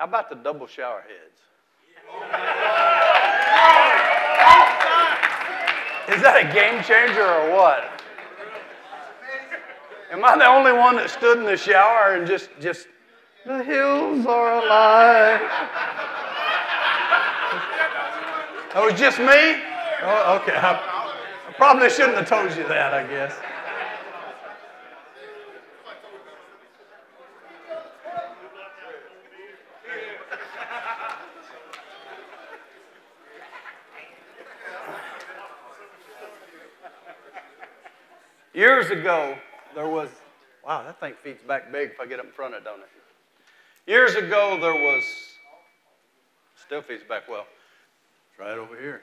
[0.00, 1.36] How about the double shower heads?
[6.16, 8.02] Is that a game changer or what?
[10.10, 12.88] Am I the only one that stood in the shower and just, just,
[13.44, 15.40] the hills are alive?
[18.72, 19.60] Oh, that was just me?
[20.00, 20.56] Oh, okay.
[20.56, 23.34] I probably shouldn't have told you that, I guess.
[38.80, 39.36] Years ago,
[39.74, 40.08] there was,
[40.66, 42.80] wow, that thing feeds back big if I get up in front of it, don't
[42.80, 42.88] it?
[43.86, 45.04] Years ago, there was,
[46.64, 47.44] still feeds back well.
[48.30, 49.02] It's right over here.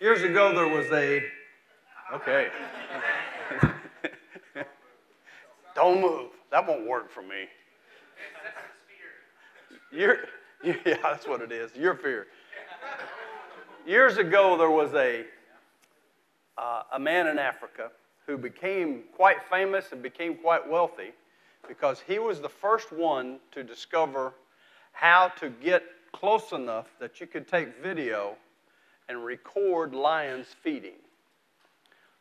[0.00, 1.22] Years ago, there was a,
[2.14, 2.48] okay.
[5.74, 6.30] don't move.
[6.50, 7.44] That won't work for me.
[9.92, 10.20] You're,
[10.64, 11.76] yeah, that's what it is.
[11.76, 12.28] Your fear.
[13.86, 15.26] Years ago, there was a,
[16.56, 17.90] uh, a man in Africa
[18.26, 21.12] who became quite famous and became quite wealthy
[21.68, 24.32] because he was the first one to discover
[24.92, 28.36] how to get close enough that you could take video
[29.08, 30.94] and record lions feeding.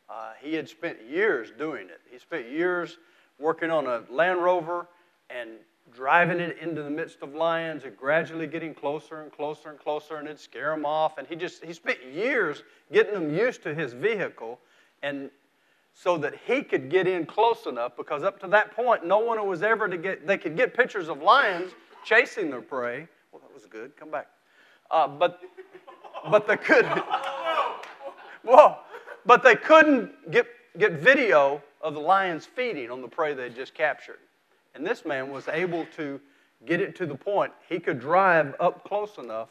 [0.10, 2.02] Uh, he had spent years doing it.
[2.12, 2.98] He spent years
[3.40, 4.88] working on a Land Rover
[5.30, 5.52] and
[5.94, 10.16] driving it into the midst of lions and gradually getting closer and closer and closer
[10.16, 13.76] and it'd scare them off and he just he spent years getting them used to
[13.76, 14.60] his vehicle
[15.02, 15.30] and
[15.94, 19.46] so that he could get in close enough because up to that point no one
[19.48, 21.72] was ever to get they could get pictures of lions
[22.04, 23.08] chasing their prey.
[23.32, 23.96] Well that was good.
[23.96, 24.28] Come back.
[24.90, 25.40] Uh, but
[26.30, 26.86] but they could
[28.44, 28.78] whoa.
[29.26, 33.74] But they couldn't get get video of the lions feeding on the prey they just
[33.74, 34.20] captured.
[34.76, 36.20] And this man was able to
[36.66, 39.50] get it to the point he could drive up close enough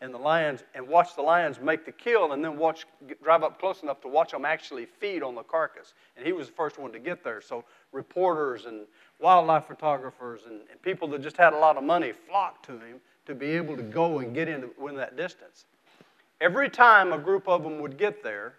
[0.00, 2.86] and the lions and watch the lions make the kill and then watch
[3.22, 5.94] drive up close enough to watch them actually feed on the carcass.
[6.16, 7.40] And he was the first one to get there.
[7.40, 8.86] So reporters and
[9.18, 13.00] wildlife photographers and, and people that just had a lot of money flocked to him
[13.26, 15.66] to be able to go and get in within that distance.
[16.40, 18.54] Every time a group of them would get there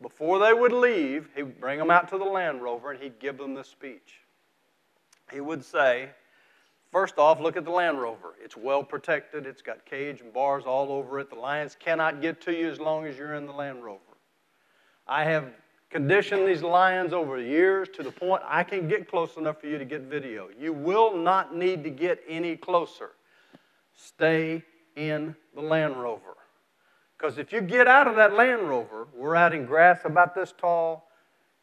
[0.00, 3.18] before they would leave he would bring them out to the land rover and he'd
[3.20, 4.20] give them the speech.
[5.30, 6.10] He would say
[6.92, 8.34] First off, look at the Land Rover.
[8.44, 11.30] It's well protected, it's got cage and bars all over it.
[11.30, 14.00] The lions cannot get to you as long as you're in the Land Rover.
[15.08, 15.46] I have
[15.88, 19.68] conditioned these lions over the years to the point I can get close enough for
[19.68, 20.48] you to get video.
[20.60, 23.12] You will not need to get any closer.
[23.94, 24.62] Stay
[24.94, 26.36] in the Land Rover.
[27.16, 30.52] Because if you get out of that Land Rover, we're out in grass about this
[30.58, 31.08] tall,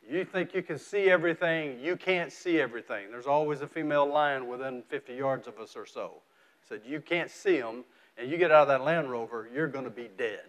[0.10, 3.12] you think you can see everything, you can't see everything.
[3.12, 6.14] There's always a female lion within 50 yards of us or so.
[6.68, 7.84] Said you can't see them,
[8.18, 10.46] and you get out of that Land Rover, you're going to be dead.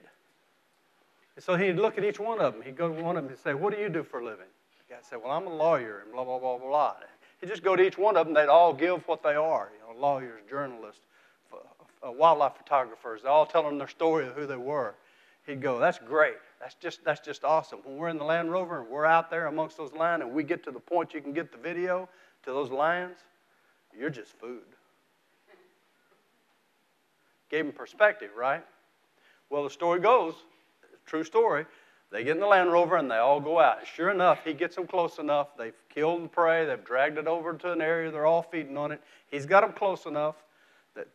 [1.37, 2.63] And so he'd look at each one of them.
[2.63, 4.47] He'd go to one of them and say, What do you do for a living?
[4.89, 6.95] The guy said, Well, I'm a lawyer, and blah, blah, blah, blah.
[7.41, 8.35] He'd just go to each one of them.
[8.35, 11.03] They'd all give what they are you know, lawyers, journalists,
[12.03, 13.23] wildlife photographers.
[13.23, 14.95] They all telling their story of who they were.
[15.47, 16.37] He'd go, That's great.
[16.61, 17.81] That's just, that's just awesome.
[17.85, 20.43] When we're in the Land Rover and we're out there amongst those lions and we
[20.45, 22.09] get to the point you can get the video
[22.45, 23.17] to those lions,
[23.99, 24.63] you're just food.
[27.51, 28.63] Gave him perspective, right?
[29.49, 30.35] Well, the story goes,
[31.07, 31.65] true story,
[32.13, 33.87] they get in the Land Rover and they all go out.
[33.87, 35.57] Sure enough, he gets them close enough.
[35.57, 38.93] They've killed the prey, they've dragged it over to an area, they're all feeding on
[38.93, 39.01] it.
[39.31, 40.37] He's got them close enough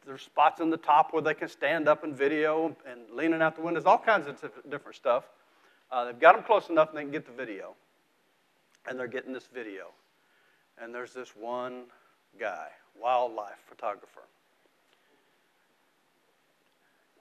[0.05, 3.55] there's spots on the top where they can stand up and video and leaning out
[3.55, 5.25] the windows, all kinds of different stuff.
[5.91, 7.75] Uh, they've got them close enough and they can get the video.
[8.87, 9.87] And they're getting this video.
[10.77, 11.83] And there's this one
[12.39, 12.67] guy,
[12.99, 14.21] wildlife photographer.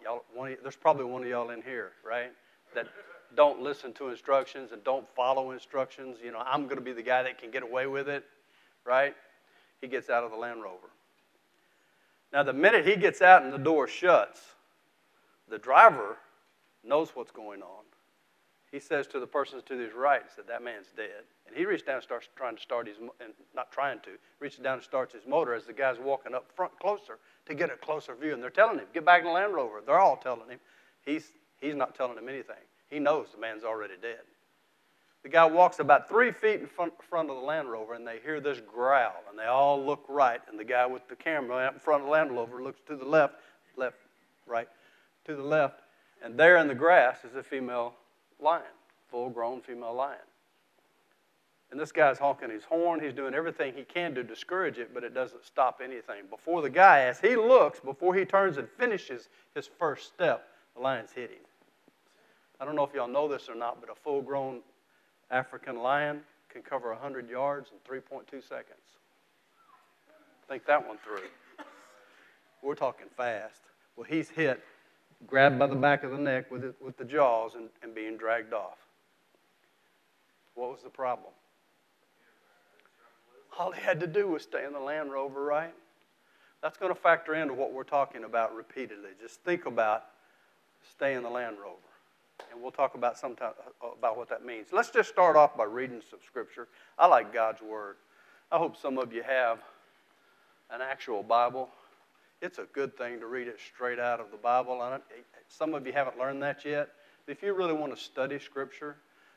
[0.03, 2.33] Y'all, one there's probably one of y'all in here, right?
[2.75, 2.89] That
[3.37, 6.19] don't listen to instructions and don't follow instructions.
[6.23, 8.25] You know, I'm going to be the guy that can get away with it,
[8.85, 9.15] right?
[9.81, 10.91] He gets out of the Land Rover.
[12.35, 14.41] Now, the minute he gets out and the door shuts,
[15.49, 16.17] the driver
[16.83, 17.85] knows what's going on.
[18.73, 21.23] He says to the person to his right, he said, that man's dead.
[21.47, 24.11] And he reaches down and starts trying to start his, and not trying to,
[24.41, 27.71] reaches down and starts his motor as the guy's walking up front closer to get
[27.71, 28.35] a closer view.
[28.35, 29.81] And they're telling him, get back in the Land Rover.
[29.87, 30.59] They're all telling him.
[31.07, 31.31] He's,
[31.61, 32.57] he's not telling him anything.
[32.91, 34.23] He knows the man's already dead.
[35.25, 38.41] The guy walks about three feet in front, of the Land Rover, and they hear
[38.41, 40.41] this growl, and they all look right.
[40.49, 43.07] And the guy with the camera in front of the Land Rover looks to the
[43.07, 43.37] left,
[43.77, 43.97] left,
[44.47, 44.69] right,
[45.25, 45.81] to the left,
[46.23, 47.95] and there in the grass is a female
[48.39, 48.63] lion,
[49.11, 50.19] full grown female lion.
[51.71, 53.01] And this guy's honking his horn.
[53.01, 56.25] He's doing everything he can to discourage it, but it doesn't stop anything.
[56.29, 60.83] Before the guy, as he looks, before he turns and finishes his first step, the
[60.83, 61.39] lion's hit him.
[62.61, 64.61] I don't know if y'all know this or not, but a full grown
[65.31, 68.79] African lion can cover 100 yards in 3.2 seconds.
[70.49, 71.29] Think that one through.
[72.63, 73.61] We're talking fast.
[73.97, 74.63] Well, he's hit,
[75.27, 78.17] grabbed by the back of the neck with, it, with the jaws, and, and being
[78.17, 78.79] dragged off.
[80.55, 81.33] What was the problem?
[83.59, 85.75] All he had to do was stay in the Land Rover, right?
[86.63, 89.11] That's going to factor into what we're talking about repeatedly.
[89.21, 90.05] Just think about
[90.91, 91.79] stay in the Land Rover.
[92.53, 93.53] And we'll talk about sometime
[93.83, 94.69] uh, about what that means.
[94.73, 96.69] Let's just start off by reading some scripture.
[96.99, 97.97] I like God's word.
[98.51, 99.59] I hope some of you have
[100.71, 101.69] an actual Bible.
[102.43, 104.83] It's a good thing to read it straight out of the Bible.
[105.49, 106.89] Some of you haven't learned that yet.
[107.27, 108.97] If you really want to study scripture,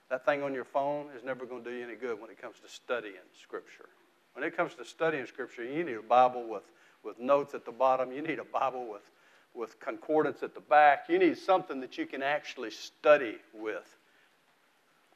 [0.10, 2.42] that thing on your phone is never going to do you any good when it
[2.42, 3.90] comes to studying scripture.
[4.34, 6.64] When it comes to studying scripture, you need a Bible with,
[7.04, 8.12] with notes at the bottom.
[8.12, 9.02] You need a Bible with
[9.58, 11.06] with concordance at the back.
[11.10, 13.98] You need something that you can actually study with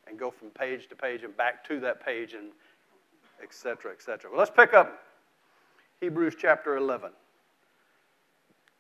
[0.07, 2.51] and go from page to page and back to that page and
[3.41, 4.29] et cetera, et cetera.
[4.29, 5.03] Well, let's pick up
[6.01, 7.11] Hebrews chapter 11.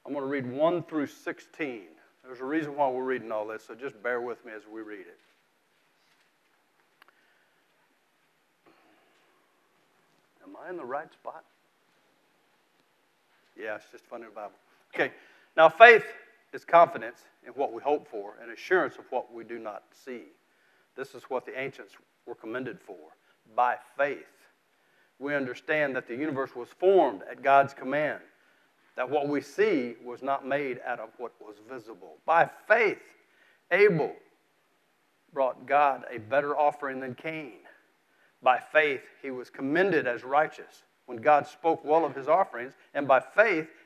[0.05, 1.81] I'm going to read 1 through 16.
[2.25, 4.81] There's a reason why we're reading all this, so just bear with me as we
[4.81, 5.19] read it.
[10.43, 11.43] Am I in the right spot?
[13.57, 14.55] Yeah, it's just funny in the Bible.
[14.93, 15.11] Okay,
[15.57, 16.05] now, faith
[16.53, 20.23] is confidence in what we hope for and assurance of what we do not see.
[20.95, 21.93] This is what the ancients
[22.25, 22.97] were commended for.
[23.55, 24.25] By faith,
[25.19, 28.21] we understand that the universe was formed at God's command,
[28.95, 32.17] that what we see was not made out of what was visible.
[32.25, 32.99] By faith,
[33.71, 34.13] Abel
[35.33, 37.59] brought God a better offering than Cain.
[38.41, 43.07] By faith, he was commended as righteous when God spoke well of his offerings, and
[43.07, 43.67] by faith,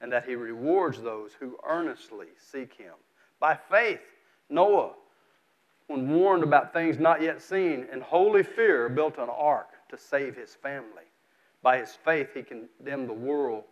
[0.00, 2.94] and that he rewards those who earnestly seek him.
[3.40, 4.00] By faith,
[4.48, 4.92] Noah,
[5.86, 10.36] when warned about things not yet seen, in holy fear built an ark to save
[10.36, 11.04] his family.
[11.62, 13.64] By his faith, he condemned the world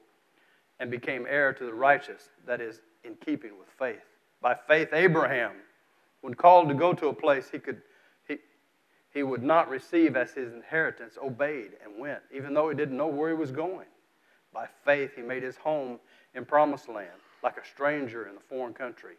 [0.80, 4.04] and became heir to the righteous, that is, in keeping with faith.
[4.40, 5.52] By faith, Abraham,
[6.20, 7.82] when called to go to a place he could
[9.14, 13.06] he, would not receive as his inheritance, obeyed and went, even though he didn't know
[13.06, 13.86] where he was going.
[14.52, 16.00] By faith, he made his home
[16.34, 19.14] in promised land, like a stranger in a foreign country.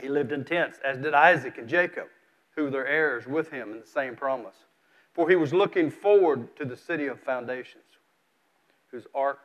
[0.00, 2.08] He lived in tents, as did Isaac and Jacob,
[2.54, 4.56] who were their heirs with him in the same promise.
[5.14, 7.84] For he was looking forward to the city of foundations,
[8.90, 9.38] whose arch-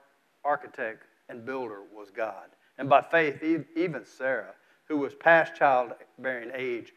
[0.44, 2.50] architect and builder was God.
[2.78, 3.42] And by faith,
[3.76, 4.54] even Sarah,
[4.86, 6.94] who was past childbearing age,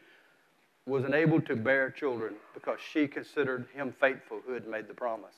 [0.85, 5.35] was enabled to bear children because she considered him faithful who had made the promise.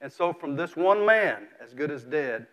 [0.00, 2.46] And so, from this one man, as good as dead,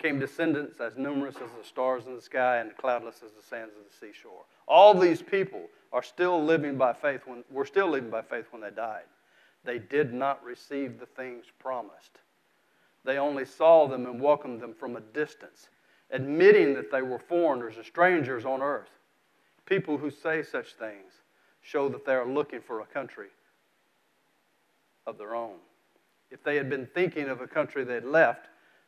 [0.00, 3.74] came descendants as numerous as the stars in the sky and cloudless as the sands
[3.76, 4.44] of the seashore.
[4.66, 8.62] All these people are still living by faith when were still living by faith when
[8.62, 9.04] they died.
[9.64, 12.18] They did not receive the things promised.
[13.04, 15.68] They only saw them and welcomed them from a distance,
[16.10, 18.90] admitting that they were foreigners and strangers on earth.
[19.66, 21.12] People who say such things
[21.60, 23.28] show that they are looking for a country
[25.06, 25.56] of their own.
[26.30, 28.46] If they had been thinking of a country they'd left,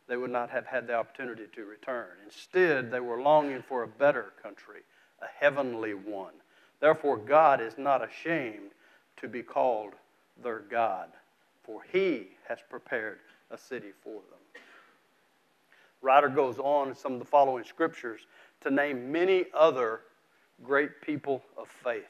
[0.08, 2.08] they would not have had the opportunity to return.
[2.24, 4.80] Instead, they were longing for a better country,
[5.20, 6.34] a heavenly one.
[6.80, 8.72] Therefore, God is not ashamed
[9.18, 9.92] to be called
[10.42, 11.08] their God,
[11.62, 14.62] for he has prepared a city for them.
[16.00, 18.22] Writer goes on in some of the following scriptures
[18.62, 20.00] to name many other
[20.64, 22.04] great people of faith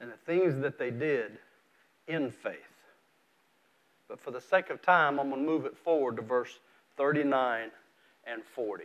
[0.00, 1.38] and the things that they did
[2.08, 2.69] in faith.
[4.10, 6.58] But for the sake of time, I'm going to move it forward to verse
[6.96, 7.70] 39
[8.26, 8.84] and 40.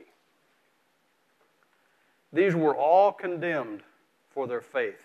[2.32, 3.82] These were all condemned
[4.29, 5.01] for their faith,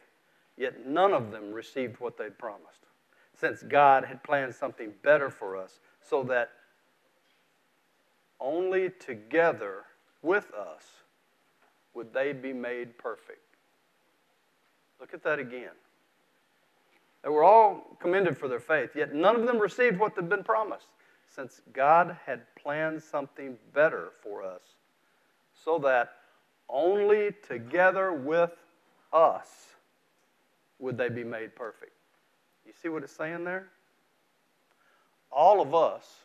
[0.59, 2.83] yet none of them received what they'd promised,
[3.33, 6.51] since God had planned something better for us, so that
[8.39, 9.85] only together
[10.21, 10.83] with us
[11.95, 13.57] would they be made perfect.
[15.01, 15.71] Look at that again.
[17.23, 20.43] They were all commended for their faith, yet none of them received what had been
[20.43, 20.87] promised,
[21.29, 24.63] since God had planned something better for us,
[25.53, 26.13] so that
[26.69, 28.53] only together with
[29.13, 29.67] us
[30.79, 31.93] would they be made perfect.
[32.67, 33.69] You see what it's saying there?
[35.31, 36.21] All of us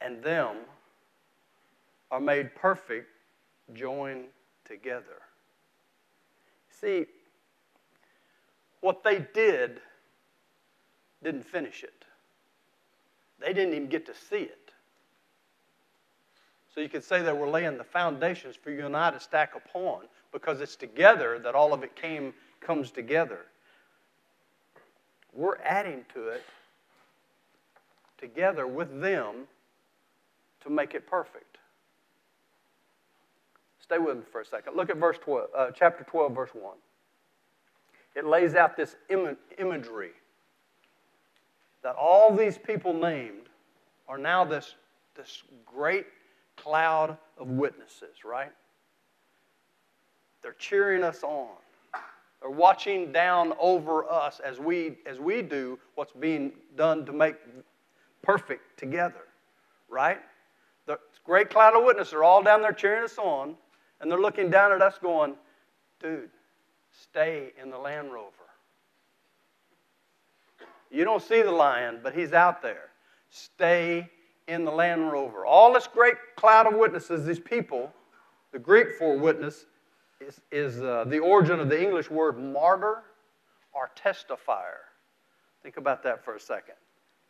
[0.00, 0.56] and them
[2.10, 3.08] are made perfect
[3.72, 4.24] joined
[4.64, 5.22] together.
[6.70, 7.06] See,
[8.80, 9.80] what they did
[11.22, 12.04] didn't finish it.
[13.40, 14.70] They didn't even get to see it.
[16.74, 19.54] So you could say that we're laying the foundations for you and I to stack
[19.56, 23.40] upon because it's together that all of it came comes together.
[25.32, 26.44] We're adding to it
[28.18, 29.46] together with them
[30.62, 31.58] to make it perfect.
[33.82, 34.76] Stay with me for a second.
[34.76, 36.74] Look at verse 12, uh, chapter 12, verse 1.
[38.14, 40.12] It lays out this Im- imagery
[41.82, 43.48] that all these people named
[44.08, 44.74] are now this,
[45.16, 46.06] this great
[46.56, 48.52] cloud of witnesses, right?
[50.42, 51.48] They're cheering us on.
[52.40, 57.36] They're watching down over us as we, as we do what's being done to make
[58.22, 59.24] perfect together,
[59.88, 60.18] right?
[60.86, 63.54] The great cloud of witnesses are all down there cheering us on,
[64.00, 65.34] and they're looking down at us going,
[66.02, 66.30] dude,
[66.90, 68.30] stay in the Land Rover.
[70.90, 72.90] You don't see the lion, but he's out there.
[73.30, 74.08] Stay
[74.48, 75.46] in the Land Rover.
[75.46, 77.92] All this great cloud of witnesses, these people,
[78.52, 79.66] the Greek for witness
[80.20, 83.04] is, is uh, the origin of the English word martyr
[83.72, 84.82] or testifier.
[85.62, 86.74] Think about that for a second.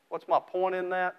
[0.08, 1.16] What's my point in that?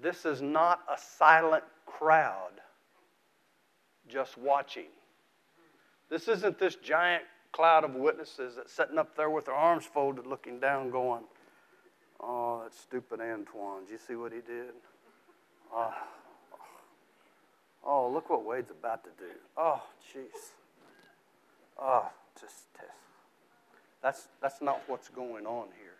[0.00, 2.52] This is not a silent crowd
[4.08, 4.86] just watching.
[6.10, 10.26] This isn't this giant cloud of witnesses that's sitting up there with their arms folded,
[10.26, 11.24] looking down, going,
[12.20, 13.84] Oh, that stupid Antoine.
[13.84, 14.72] Did you see what he did?
[15.72, 15.94] Oh,
[17.84, 19.30] oh look what Wade's about to do.
[19.56, 20.52] Oh, jeez.
[21.80, 22.08] Oh,
[22.40, 22.88] just, just.
[24.02, 25.94] That's, that's not what's going on here.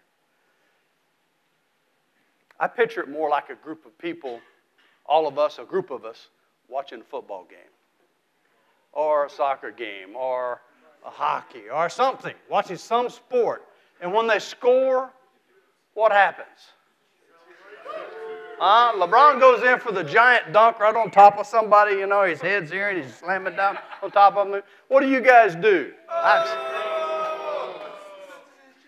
[2.58, 4.40] I picture it more like a group of people,
[5.06, 6.28] all of us, a group of us,
[6.68, 7.70] watching a football game
[8.98, 10.60] or a soccer game or
[11.06, 13.62] a hockey or something, watching some sport.
[14.00, 15.12] And when they score,
[15.94, 16.72] what happens?
[18.60, 22.24] Uh, LeBron goes in for the giant dunk right on top of somebody, you know,
[22.24, 24.62] his head's here and he's slamming down on top of him.
[24.88, 25.92] What do you guys do?
[26.10, 26.48] I've,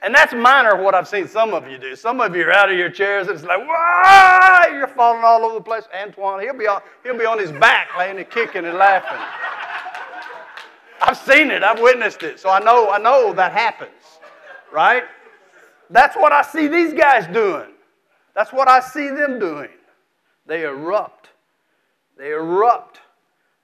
[0.02, 1.94] and that's minor what I've seen some of you do.
[1.94, 5.44] Some of you are out of your chairs and it's like, wow, you're falling all
[5.44, 5.84] over the place.
[6.02, 9.49] Antoine, he'll be on, he'll be on his back laying and kicking and laughing.
[11.00, 11.62] I've seen it.
[11.62, 12.38] I've witnessed it.
[12.38, 13.90] So I know, I know that happens,
[14.72, 15.04] right?
[15.88, 17.70] That's what I see these guys doing.
[18.34, 19.70] That's what I see them doing.
[20.46, 21.30] They erupt.
[22.16, 23.00] They erupt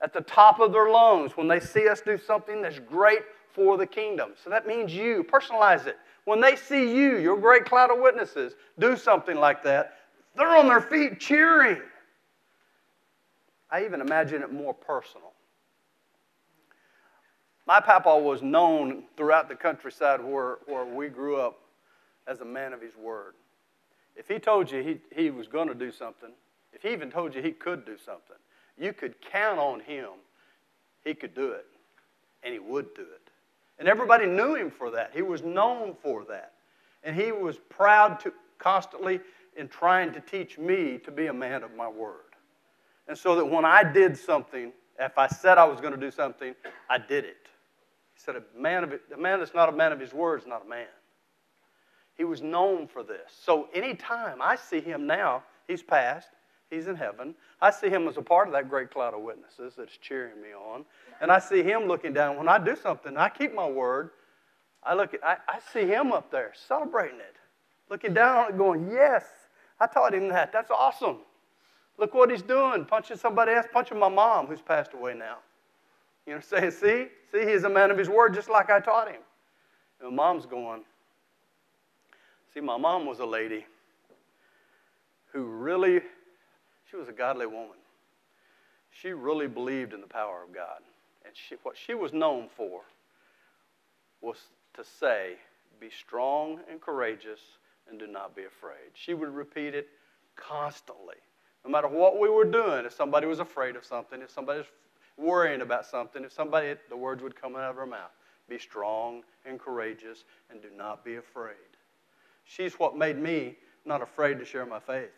[0.01, 3.77] at the top of their lungs when they see us do something that's great for
[3.77, 4.31] the kingdom.
[4.43, 5.23] So that means you.
[5.23, 5.97] Personalize it.
[6.25, 9.93] When they see you, your great cloud of witnesses, do something like that,
[10.35, 11.81] they're on their feet cheering.
[13.71, 15.33] I even imagine it more personal.
[17.67, 21.59] My papa was known throughout the countryside where, where we grew up
[22.25, 23.33] as a man of his word.
[24.15, 26.29] If he told you he, he was going to do something,
[26.71, 28.37] if he even told you he could do something,
[28.77, 30.09] you could count on him.
[31.03, 31.65] He could do it,
[32.41, 33.31] and he would do it.
[33.79, 35.11] And everybody knew him for that.
[35.13, 36.53] He was known for that.
[37.03, 39.19] And he was proud to constantly
[39.57, 42.33] in trying to teach me to be a man of my word.
[43.07, 46.11] And so that when I did something, if I said I was going to do
[46.11, 46.55] something,
[46.89, 47.47] I did it.
[48.17, 50.47] He said, a man, of, a man that's not a man of his word is
[50.47, 50.87] not a man.
[52.15, 53.31] He was known for this.
[53.43, 56.29] So anytime I see him now, he's passed,
[56.71, 57.35] he's in heaven.
[57.61, 60.47] I see him as a part of that great cloud of witnesses that's cheering me
[60.51, 60.83] on.
[61.21, 62.37] And I see him looking down.
[62.37, 64.09] When I do something, I keep my word.
[64.81, 67.35] I look at, I, I see him up there celebrating it,
[67.87, 69.25] looking down on it, going, Yes,
[69.79, 70.51] I taught him that.
[70.51, 71.17] That's awesome.
[71.99, 75.37] Look what he's doing, punching somebody else, punching my mom who's passed away now.
[76.27, 79.07] You know, saying, see, see, he's a man of his word just like I taught
[79.07, 79.21] him.
[80.01, 80.81] And mom's going,
[82.53, 83.65] see, my mom was a lady
[85.31, 86.01] who really,
[86.89, 87.77] she was a godly woman.
[88.91, 90.81] She really believed in the power of God.
[91.25, 92.81] And she, what she was known for
[94.21, 94.37] was
[94.73, 95.35] to say,
[95.79, 97.39] be strong and courageous
[97.89, 98.91] and do not be afraid.
[98.93, 99.87] She would repeat it
[100.35, 101.15] constantly.
[101.63, 104.67] No matter what we were doing, if somebody was afraid of something, if somebody was
[105.17, 108.11] worrying about something, if somebody, the words would come out of her mouth.
[108.47, 111.55] Be strong and courageous, and do not be afraid.
[112.45, 115.09] She's what made me not afraid to share my faith.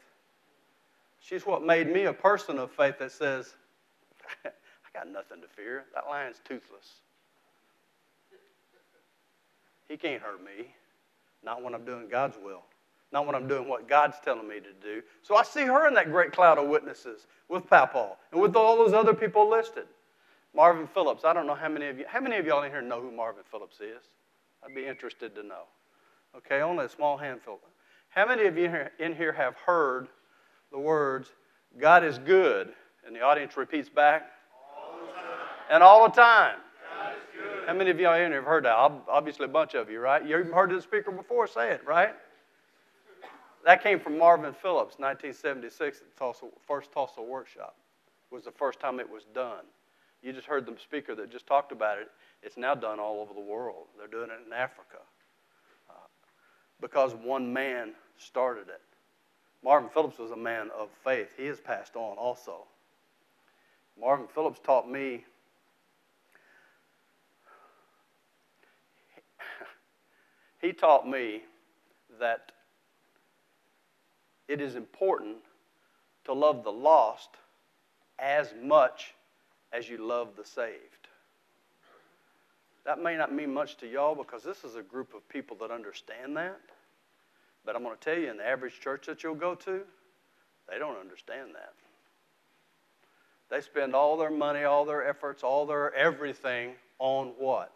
[1.20, 3.56] She's what made me a person of faith that says,
[4.46, 4.50] I
[4.94, 5.86] got nothing to fear.
[5.94, 7.02] That lion's toothless.
[9.88, 10.74] He can't hurt me.
[11.44, 12.64] Not when I'm doing God's will.
[13.12, 15.02] Not when I'm doing what God's telling me to do.
[15.24, 18.78] So I see her in that great cloud of witnesses with Papaw and with all
[18.78, 19.86] those other people listed.
[20.56, 21.26] Marvin Phillips.
[21.26, 23.12] I don't know how many of you, how many of y'all in here know who
[23.12, 24.04] Marvin Phillips is?
[24.64, 25.64] I'd be interested to know.
[26.36, 27.60] Okay, only a small handful.
[28.10, 30.08] How many of you in here have heard
[30.72, 31.30] the words,
[31.80, 32.70] God is good?
[33.06, 34.24] And the audience repeats back,
[35.72, 36.58] and all the time.
[37.66, 38.76] How many of y'all in here have heard that?
[39.08, 40.26] Obviously, a bunch of you, right?
[40.26, 42.14] You've heard the speaker before say it, right?
[43.70, 47.76] That came from Marvin Phillips, 1976, at Tulsa, first Tulsa workshop.
[48.32, 49.64] Was the first time it was done.
[50.24, 52.10] You just heard the speaker that just talked about it.
[52.42, 53.86] It's now done all over the world.
[53.96, 54.98] They're doing it in Africa
[55.88, 55.94] uh,
[56.82, 58.82] because one man started it.
[59.64, 61.30] Marvin Phillips was a man of faith.
[61.38, 62.66] He has passed on also.
[64.02, 65.26] Marvin Phillips taught me
[70.60, 71.44] he taught me
[72.20, 72.54] that
[74.50, 75.38] it is important
[76.26, 77.30] to love the lost
[78.18, 79.14] as much
[79.72, 81.08] as you love the saved.
[82.84, 85.70] That may not mean much to y'all because this is a group of people that
[85.70, 86.60] understand that.
[87.64, 89.82] But I'm going to tell you, in the average church that you'll go to,
[90.68, 91.74] they don't understand that.
[93.50, 97.72] They spend all their money, all their efforts, all their everything on what?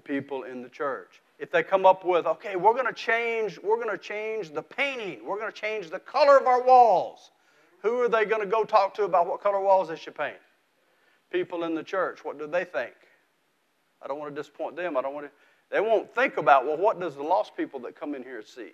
[0.00, 1.20] The people in the church.
[1.38, 4.62] If they come up with, okay, we're going to change, we're going to change the
[4.62, 7.30] painting, we're going to change the color of our walls.
[7.82, 10.36] Who are they going to go talk to about what color walls they should paint?
[11.30, 12.24] People in the church.
[12.24, 12.94] What do they think?
[14.02, 14.96] I don't want to disappoint them.
[14.96, 15.32] I don't want to.
[15.70, 18.72] They won't think about, well, what does the lost people that come in here see?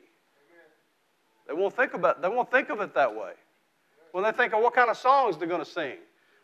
[1.48, 2.22] They won't think about.
[2.22, 3.32] They won't think of it that way.
[4.12, 5.96] When they think of what kind of songs they're going to sing,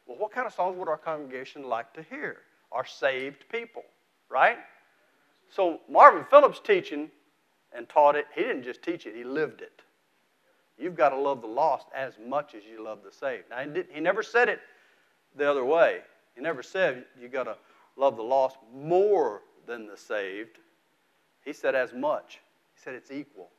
[0.06, 2.38] well, what kind of songs would our congregation like to hear?
[2.70, 3.84] Our saved people,
[4.28, 4.58] right?
[5.54, 7.10] So Marvin Phillips teaching
[7.74, 8.26] and taught it.
[8.34, 9.82] He didn't just teach it; he lived it.
[10.78, 13.44] You've got to love the lost as much as you love the saved.
[13.50, 14.60] Now, he, he never said it
[15.36, 16.00] the other way.
[16.34, 17.56] He never said you've got to
[17.96, 20.58] love the lost more than the saved.
[21.44, 22.40] He said as much.
[22.74, 23.50] He said it's equal.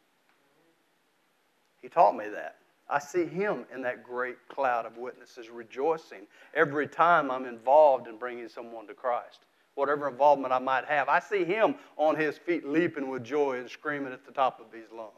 [1.81, 2.57] He taught me that.
[2.89, 8.17] I see him in that great cloud of witnesses rejoicing every time I'm involved in
[8.17, 9.45] bringing someone to Christ.
[9.75, 13.69] Whatever involvement I might have, I see him on his feet leaping with joy and
[13.69, 15.09] screaming at the top of his lungs.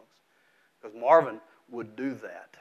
[0.81, 2.55] Because Marvin would do that.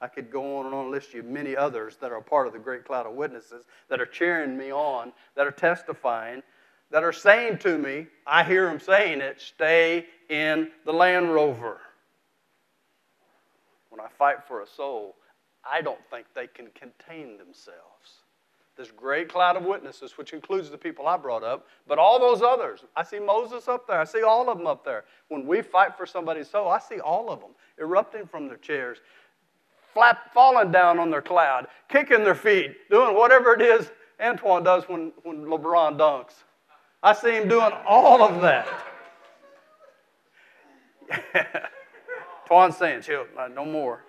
[0.00, 2.58] I could go on and on list you many others that are part of the
[2.58, 6.42] great cloud of witnesses that are cheering me on, that are testifying,
[6.90, 11.80] that are saying to me, I hear them saying it, stay in the Land Rover.
[13.88, 15.16] When I fight for a soul,
[15.68, 18.20] I don't think they can contain themselves.
[18.76, 22.42] This great cloud of witnesses, which includes the people I brought up, but all those
[22.42, 22.84] others.
[22.94, 23.98] I see Moses up there.
[23.98, 25.04] I see all of them up there.
[25.28, 28.98] When we fight for somebody's soul, I see all of them erupting from their chairs,
[29.94, 34.84] flap, falling down on their cloud, kicking their feet, doing whatever it is Antoine does
[34.88, 36.34] when, when LeBron dunks.
[37.02, 38.68] I see him doing all of that.
[42.46, 44.04] Twan's saying, chill, no more.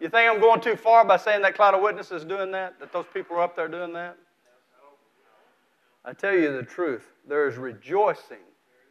[0.00, 2.80] You think I'm going too far by saying that cloud of witnesses doing that?
[2.80, 4.16] That those people are up there doing that?
[6.04, 7.06] I tell you the truth.
[7.28, 8.38] There is rejoicing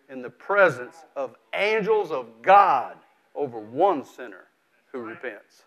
[0.09, 2.95] in the presence of angels of God
[3.33, 4.45] over one sinner
[4.91, 5.63] who repents.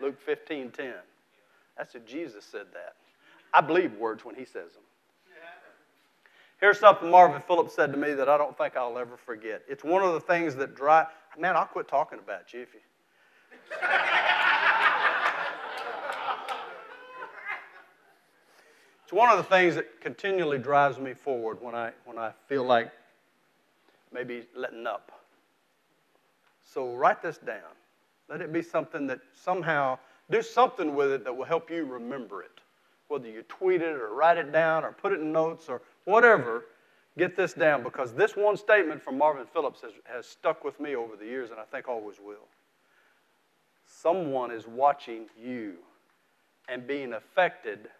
[0.00, 0.94] Luke 15 10.
[1.78, 2.94] That's what Jesus said that.
[3.54, 4.82] I believe words when he says them.
[6.60, 9.62] Here's something Marvin Phillips said to me that I don't think I'll ever forget.
[9.68, 11.06] It's one of the things that drive.
[11.38, 12.80] Man, I'll quit talking about you if you.
[19.12, 22.64] It's one of the things that continually drives me forward when I when I feel
[22.64, 22.90] like
[24.10, 25.12] maybe letting up.
[26.64, 27.76] So write this down.
[28.30, 29.98] Let it be something that somehow
[30.30, 32.62] do something with it that will help you remember it.
[33.08, 36.64] Whether you tweet it or write it down or put it in notes or whatever,
[37.18, 40.96] get this down because this one statement from Marvin Phillips has, has stuck with me
[40.96, 42.48] over the years and I think always will.
[43.84, 45.74] Someone is watching you
[46.66, 47.90] and being affected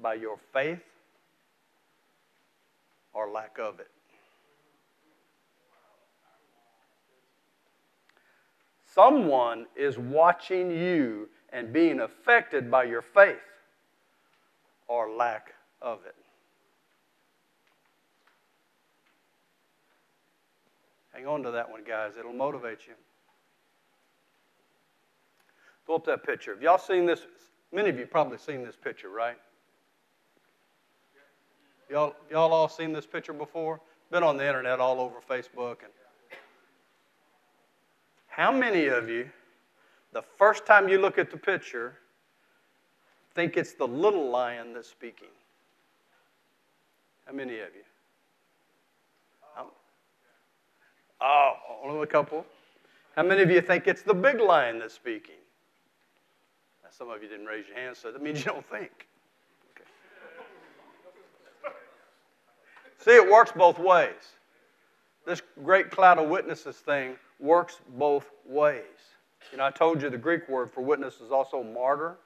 [0.00, 0.82] by your faith
[3.12, 3.90] or lack of it.
[8.94, 13.36] Someone is watching you and being affected by your faith
[14.86, 16.14] or lack of it.
[21.12, 22.12] Hang on to that one, guys.
[22.18, 22.94] It'll motivate you.
[25.86, 26.54] Pull up that picture.
[26.54, 27.26] Have y'all seen this?
[27.72, 29.36] Many of you probably seen this picture, right?
[31.90, 33.80] Y'all, y'all all seen this picture before?
[34.10, 35.78] Been on the internet all over Facebook.
[35.82, 35.92] And
[38.28, 39.28] how many of you,
[40.12, 41.98] the first time you look at the picture,
[43.34, 45.28] think it's the little lion that's speaking?
[47.26, 47.82] How many of you?
[51.24, 52.44] Oh, only a couple.
[53.14, 55.36] How many of you think it's the big lion that's speaking?
[56.90, 59.06] Some of you didn't raise your hands, so that means you don't think.
[63.04, 64.36] See, it works both ways.
[65.26, 68.82] This great cloud of witnesses thing works both ways.
[69.50, 72.16] You know, I told you the Greek word for witness is also martyr.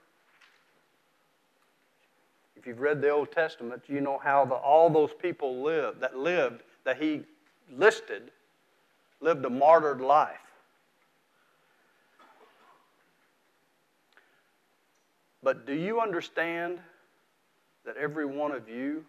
[2.56, 6.18] If you've read the Old Testament, you know how the, all those people lived that
[6.18, 7.22] lived that he
[7.74, 8.30] listed
[9.20, 10.36] lived a martyred life.
[15.42, 16.80] But do you understand
[17.86, 19.04] that every one of you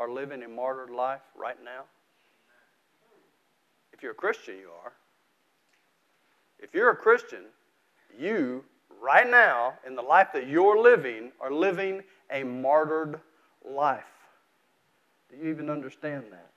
[0.00, 1.82] are living a martyred life right now?
[3.92, 4.92] If you're a Christian, you are.
[6.58, 7.44] If you're a Christian,
[8.18, 8.64] you,
[9.00, 13.20] right now, in the life that you're living, are living a martyred
[13.62, 14.04] life.
[15.30, 16.50] Do you even understand that?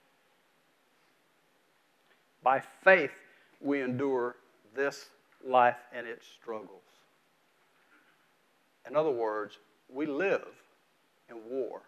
[2.43, 3.11] By faith,
[3.61, 4.37] we endure
[4.73, 5.09] this
[5.45, 6.81] life and its struggles.
[8.87, 9.57] In other words,
[9.89, 10.47] we live
[11.29, 11.81] in war.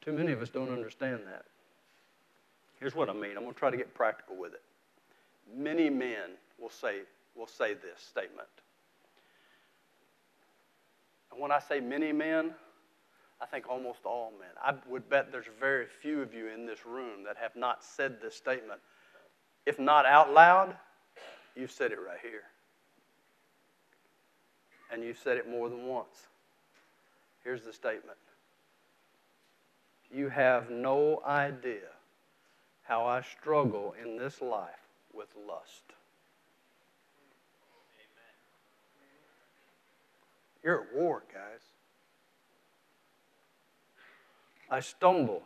[0.00, 1.44] Too many of us don't understand that.
[2.78, 3.36] Here's what I mean.
[3.36, 4.62] I'm going to try to get practical with it.
[5.54, 7.00] Many men will say,
[7.36, 8.48] will say this statement.
[11.30, 12.54] And when I say many men,
[13.40, 14.50] I think almost all men.
[14.62, 18.16] I would bet there's very few of you in this room that have not said
[18.22, 18.80] this statement.
[19.66, 20.74] If not out loud,
[21.54, 22.42] you've said it right here.
[24.92, 26.26] And you've said it more than once.
[27.44, 28.18] Here's the statement
[30.12, 31.88] You have no idea
[32.82, 35.84] how I struggle in this life with lust.
[40.62, 41.60] You're at war, guys.
[44.70, 45.42] I stumble.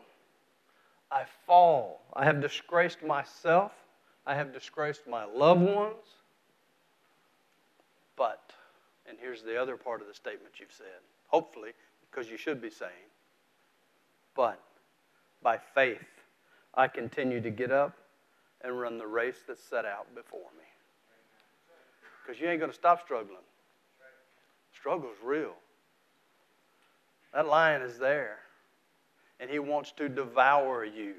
[1.10, 2.02] I fall.
[2.14, 3.72] I have disgraced myself.
[4.26, 6.18] I have disgraced my loved ones.
[8.16, 8.52] But,
[9.08, 10.86] and here's the other part of the statement you've said,
[11.28, 11.70] hopefully,
[12.10, 12.90] because you should be saying,
[14.34, 14.60] but
[15.42, 15.98] by faith,
[16.74, 17.96] I continue to get up
[18.62, 20.64] and run the race that's set out before me.
[22.24, 23.36] Because you ain't going to stop struggling.
[24.72, 25.54] Struggle's real.
[27.32, 28.38] That lion is there
[29.40, 31.14] and he wants to devour you.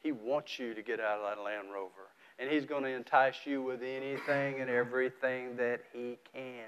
[0.00, 2.08] He wants you to get out of that Land Rover.
[2.38, 6.64] And he's going to entice you with anything and everything that he can.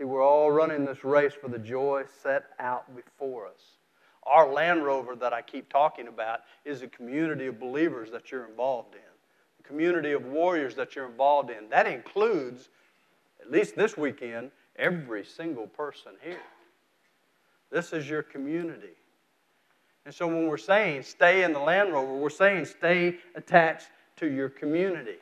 [0.00, 3.76] See, we're all running this race for the joy set out before us.
[4.22, 8.46] Our Land Rover that I keep talking about is a community of believers that you're
[8.46, 11.68] involved in, a community of warriors that you're involved in.
[11.68, 12.70] That includes,
[13.42, 16.40] at least this weekend, every single person here.
[17.70, 18.96] This is your community.
[20.06, 24.30] And so when we're saying stay in the Land Rover, we're saying stay attached to
[24.30, 25.18] your community.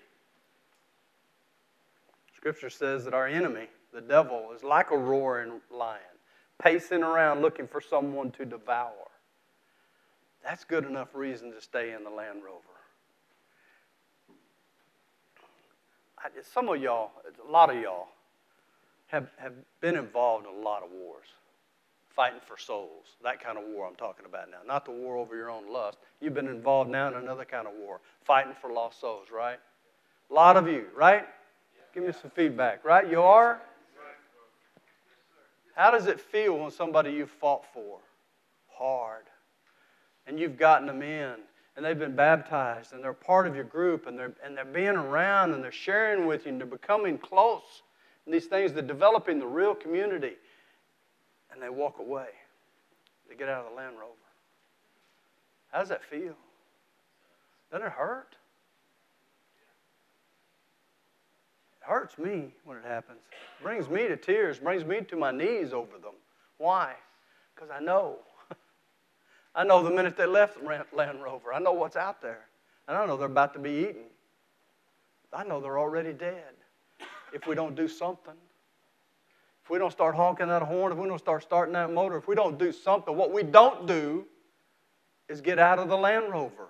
[2.36, 6.00] Scripture says that our enemy, the devil, is like a roaring lion,
[6.62, 8.92] pacing around looking for someone to devour.
[10.44, 12.62] That's good enough reason to stay in the Land Rover.
[16.18, 17.12] I, some of y'all,
[17.46, 18.08] a lot of y'all,
[19.08, 21.26] have, have been involved in a lot of wars
[22.18, 23.06] fighting for souls.
[23.22, 24.56] That kind of war I'm talking about now.
[24.66, 25.98] Not the war over your own lust.
[26.20, 29.58] You've been involved now in another kind of war, fighting for lost souls, right?
[30.28, 31.24] A lot of you, right?
[31.94, 33.08] Give me some feedback, right?
[33.08, 33.62] You are?
[35.78, 38.00] How does it feel when somebody you've fought for?
[38.68, 39.24] Hard.
[40.26, 41.36] And you've gotten them in,
[41.76, 44.88] and they've been baptized, and they're part of your group, and they're, and they're being
[44.88, 47.82] around, and they're sharing with you, and they're becoming close.
[48.26, 50.34] And these things, they're developing the real community
[51.58, 52.28] and they walk away.
[53.28, 54.12] They get out of the Land Rover.
[55.72, 56.36] How does that feel?
[57.72, 58.36] Doesn't it hurt?
[61.72, 63.20] It hurts me when it happens.
[63.32, 66.14] It brings me to tears, brings me to my knees over them.
[66.58, 66.94] Why?
[67.54, 68.18] Because I know.
[69.54, 71.52] I know the minute they left the Land Rover.
[71.52, 72.46] I know what's out there.
[72.86, 74.04] And I know they're about to be eaten.
[75.32, 76.54] I know they're already dead
[77.32, 78.34] if we don't do something.
[79.62, 82.26] if we don't start honking that horn, if we don't start starting that motor, if
[82.26, 84.24] we don't do something, what we don't do
[85.28, 86.68] is get out of the Land Rover.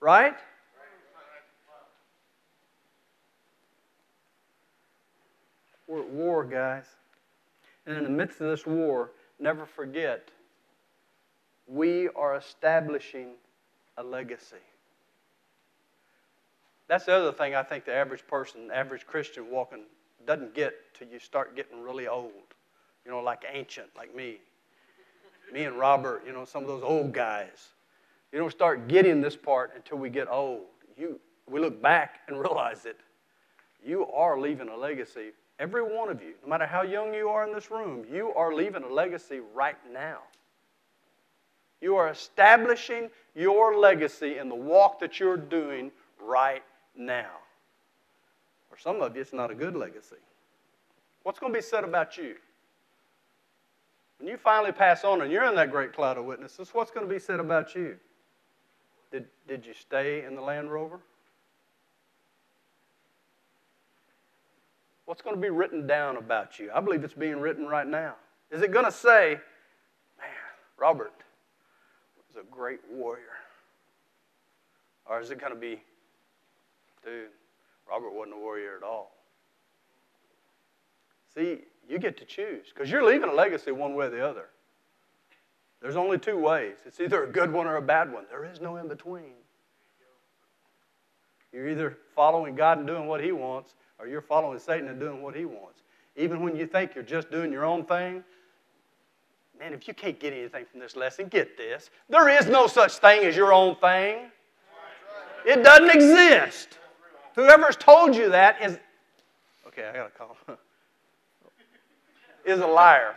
[0.00, 0.36] Right?
[5.90, 6.84] We're at war, guys.
[7.84, 10.30] And in the midst of this war, never forget,
[11.66, 13.30] we are establishing
[13.96, 14.62] a legacy.
[16.86, 19.82] That's the other thing I think the average person, average Christian walking,
[20.28, 22.54] doesn't get till you start getting really old.
[23.04, 24.38] You know, like ancient, like me.
[25.52, 27.70] Me and Robert, you know, some of those old guys.
[28.30, 30.66] You don't start getting this part until we get old.
[30.96, 32.96] You, we look back and realize that
[33.84, 37.46] you are leaving a legacy Every one of you, no matter how young you are
[37.46, 40.20] in this room, you are leaving a legacy right now.
[41.82, 46.62] You are establishing your legacy in the walk that you're doing right
[46.96, 47.28] now.
[48.70, 50.16] For some of you, it's not a good legacy.
[51.24, 52.36] What's going to be said about you?
[54.18, 57.06] When you finally pass on and you're in that great cloud of witnesses, what's going
[57.06, 57.96] to be said about you?
[59.12, 61.00] Did, did you stay in the Land Rover?
[65.10, 66.70] What's going to be written down about you?
[66.72, 68.14] I believe it's being written right now.
[68.52, 69.40] Is it going to say,
[70.16, 70.28] man,
[70.78, 71.24] Robert
[72.28, 73.24] was a great warrior?
[75.06, 75.82] Or is it going to be,
[77.04, 77.26] dude,
[77.90, 79.10] Robert wasn't a warrior at all?
[81.34, 84.46] See, you get to choose because you're leaving a legacy one way or the other.
[85.82, 88.60] There's only two ways it's either a good one or a bad one, there is
[88.60, 89.32] no in between.
[91.52, 95.22] You're either following God and doing what He wants, or you're following Satan and doing
[95.22, 95.82] what he wants.
[96.16, 98.24] Even when you think you're just doing your own thing,
[99.58, 101.90] man, if you can't get anything from this lesson, get this.
[102.08, 104.30] There is no such thing as your own thing.
[105.46, 106.78] It doesn't exist.
[107.34, 108.78] Whoever's told you that is,
[109.66, 110.36] okay, I got to call,
[112.44, 113.14] is a liar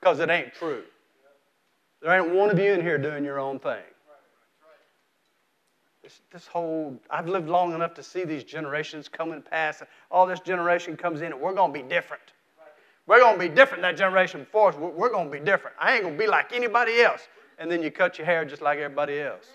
[0.00, 0.84] because it ain't true.
[2.00, 3.82] There ain't one of you in here doing your own thing.
[6.06, 9.82] This, this whole, I've lived long enough to see these generations come and pass.
[10.08, 12.22] All this generation comes in, and we're going to be different.
[13.08, 14.76] We're going to be different that generation before us.
[14.76, 15.74] We're, going to be different.
[15.80, 17.22] I ain't going to be like anybody else.
[17.58, 19.46] And then you cut your hair just like everybody else.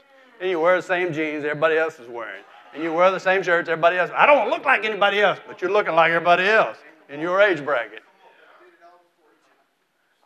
[0.42, 2.44] And you wear the same jeans everybody else is wearing.
[2.74, 4.12] And you wear the same shirts everybody else.
[4.14, 6.76] I don't look like anybody else, but you're looking like everybody else
[7.08, 8.04] in your age bracket.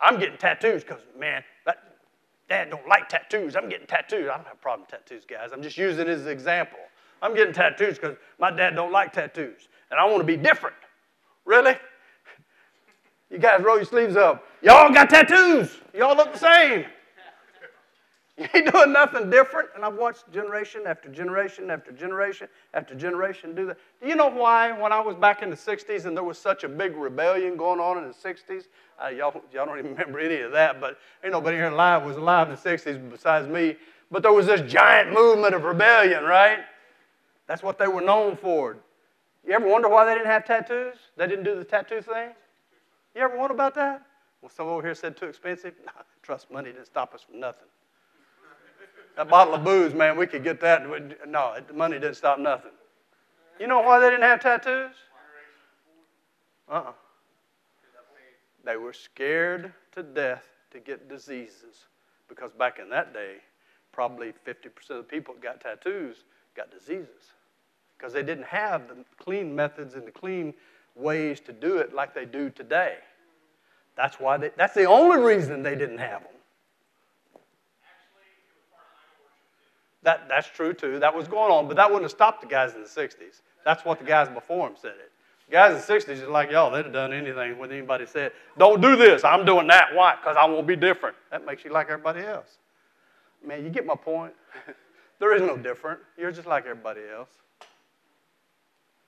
[0.01, 1.43] I'm getting tattoos because, man,
[2.47, 3.55] Dad don't like tattoos.
[3.55, 4.29] I'm getting tattoos.
[4.31, 5.49] I don't have a problem with tattoos, guys.
[5.51, 6.79] I'm just using it as an example.
[7.21, 9.67] I'm getting tattoos because my dad don't like tattoos.
[9.89, 10.75] And I want to be different.
[11.45, 11.75] Really?
[13.31, 14.45] You guys roll your sleeves up.
[14.61, 15.79] Y'all got tattoos.
[15.93, 16.85] Y'all look the same.
[18.37, 19.69] You ain't doing nothing different.
[19.75, 23.77] And I've watched generation after generation after generation after generation do that.
[24.01, 26.63] Do you know why, when I was back in the 60s and there was such
[26.63, 28.65] a big rebellion going on in the 60s?
[29.01, 32.17] Uh, y'all, y'all don't even remember any of that, but ain't nobody here alive was
[32.17, 33.77] alive in the 60s besides me.
[34.11, 36.59] But there was this giant movement of rebellion, right?
[37.47, 38.77] That's what they were known for.
[39.45, 40.95] You ever wonder why they didn't have tattoos?
[41.17, 42.29] They didn't do the tattoo thing?
[43.15, 44.01] You ever wonder about that?
[44.41, 45.73] Well, some over here said too expensive.
[45.85, 47.67] Nah, trust money didn't stop us from nothing.
[49.15, 50.83] That bottle of booze, man, we could get that.
[51.27, 52.71] No, the money didn't stop nothing.
[53.59, 54.95] You know why they didn't have tattoos?
[56.69, 56.91] Uh-uh.
[58.65, 61.85] They were scared to death to get diseases
[62.27, 63.35] because back in that day,
[63.91, 66.25] probably 50% of the people that got tattoos
[66.55, 67.33] got diseases
[67.97, 70.53] because they didn't have the clean methods and the clean
[70.95, 72.95] ways to do it like they do today.
[73.95, 76.31] That's why they, that's the only reason they didn't have them.
[80.05, 80.99] That, that's true too.
[80.99, 83.41] That was going on, but that wouldn't have stopped the guys in the 60s.
[83.65, 85.11] That's what the guys before him said it.
[85.47, 88.31] The guys in the 60s are like, y'all, they'd have done anything when anybody said,
[88.55, 89.23] don't do this.
[89.23, 89.95] I'm doing that.
[89.95, 90.15] Why?
[90.15, 91.15] Because I won't be different.
[91.31, 92.59] That makes you like everybody else.
[93.45, 94.33] Man, you get my point.
[95.19, 95.99] there is no different.
[96.17, 97.29] You're just like everybody else.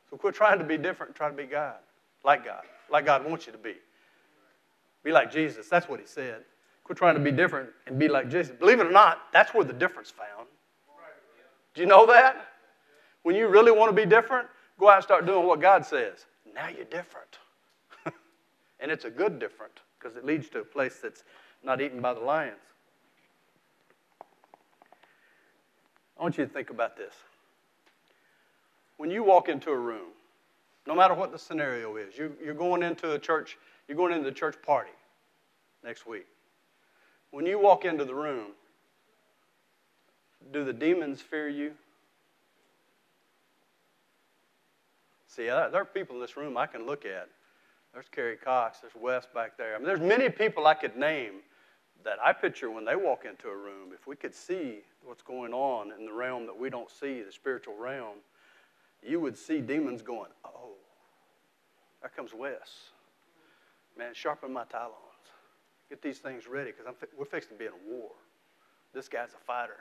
[0.10, 1.14] So quit trying to be different.
[1.16, 1.78] Try to be God,
[2.24, 3.76] like God, like God wants you to be.
[5.04, 5.68] Be like Jesus.
[5.70, 6.44] That's what he said.
[6.84, 8.56] Quit trying to be different and be like Jesus.
[8.58, 10.48] Believe it or not, that's where the difference found.
[11.78, 12.48] Do you know that?
[13.22, 14.48] When you really want to be different,
[14.80, 16.26] go out and start doing what God says.
[16.56, 17.38] Now you're different.
[18.80, 21.24] and it's a good different because it leads to a place that's
[21.64, 22.58] not eaten by the lions.
[26.20, 27.14] I want you to think about this.
[28.98, 30.08] When you walk into a room,
[30.88, 33.56] no matter what the scenario is, you, you're going into a church,
[33.88, 34.90] you're going into the church party
[35.84, 36.26] next week.
[37.30, 38.54] When you walk into the room,
[40.52, 41.74] do the demons fear you?
[45.28, 47.30] See, uh, there are people in this room I can look at
[47.94, 48.80] There's Kerry Cox.
[48.80, 49.76] There's Wes back there.
[49.76, 51.42] I mean, there's many people I could name
[52.04, 53.90] that I picture when they walk into a room.
[53.94, 57.32] If we could see what's going on in the realm that we don't see, the
[57.32, 58.18] spiritual realm,
[59.04, 60.72] you would see demons going, oh,
[62.02, 62.92] there comes Wes.
[63.98, 64.96] Man, sharpen my talons.
[65.90, 68.12] Get these things ready because we're fixing to be in a war.
[68.94, 69.78] This guy's a fighter.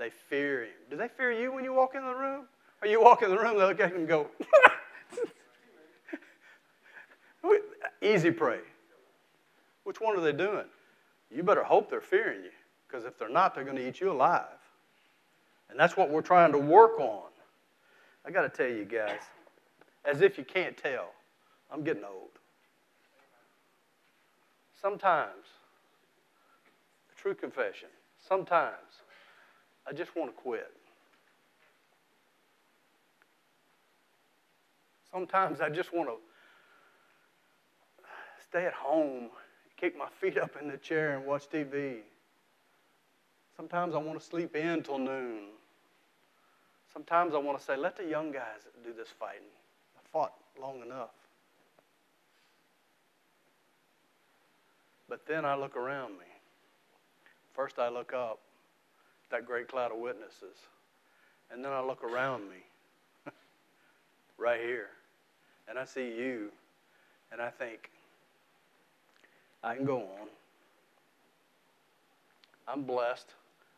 [0.00, 0.70] They fear him.
[0.90, 2.46] Do they fear you when you walk in the room?
[2.80, 4.28] Or you walk in the room, they look at him and go,
[8.02, 8.60] easy prey.
[9.84, 10.64] Which one are they doing?
[11.30, 12.50] You better hope they're fearing you
[12.88, 14.46] because if they're not, they're going to eat you alive.
[15.68, 17.28] And that's what we're trying to work on.
[18.24, 19.20] I got to tell you guys,
[20.06, 21.10] as if you can't tell,
[21.70, 22.30] I'm getting old.
[24.80, 25.44] Sometimes,
[27.12, 27.90] a true confession,
[28.26, 28.99] sometimes
[29.86, 30.72] I just want to quit.
[35.10, 36.16] Sometimes I just want to
[38.48, 39.30] stay at home,
[39.76, 41.98] kick my feet up in the chair and watch TV.
[43.56, 45.48] Sometimes I want to sleep in till noon.
[46.92, 49.42] Sometimes I want to say, let the young guys do this fighting.
[49.96, 51.10] I fought long enough.
[55.08, 56.26] But then I look around me.
[57.52, 58.38] First, I look up,
[59.30, 60.56] that great cloud of witnesses.
[61.50, 62.64] And then I look around me,
[64.38, 64.88] right here.
[65.68, 66.50] And I see you.
[67.32, 67.90] And I think,
[69.62, 70.28] I can go on.
[72.66, 73.34] I'm blessed.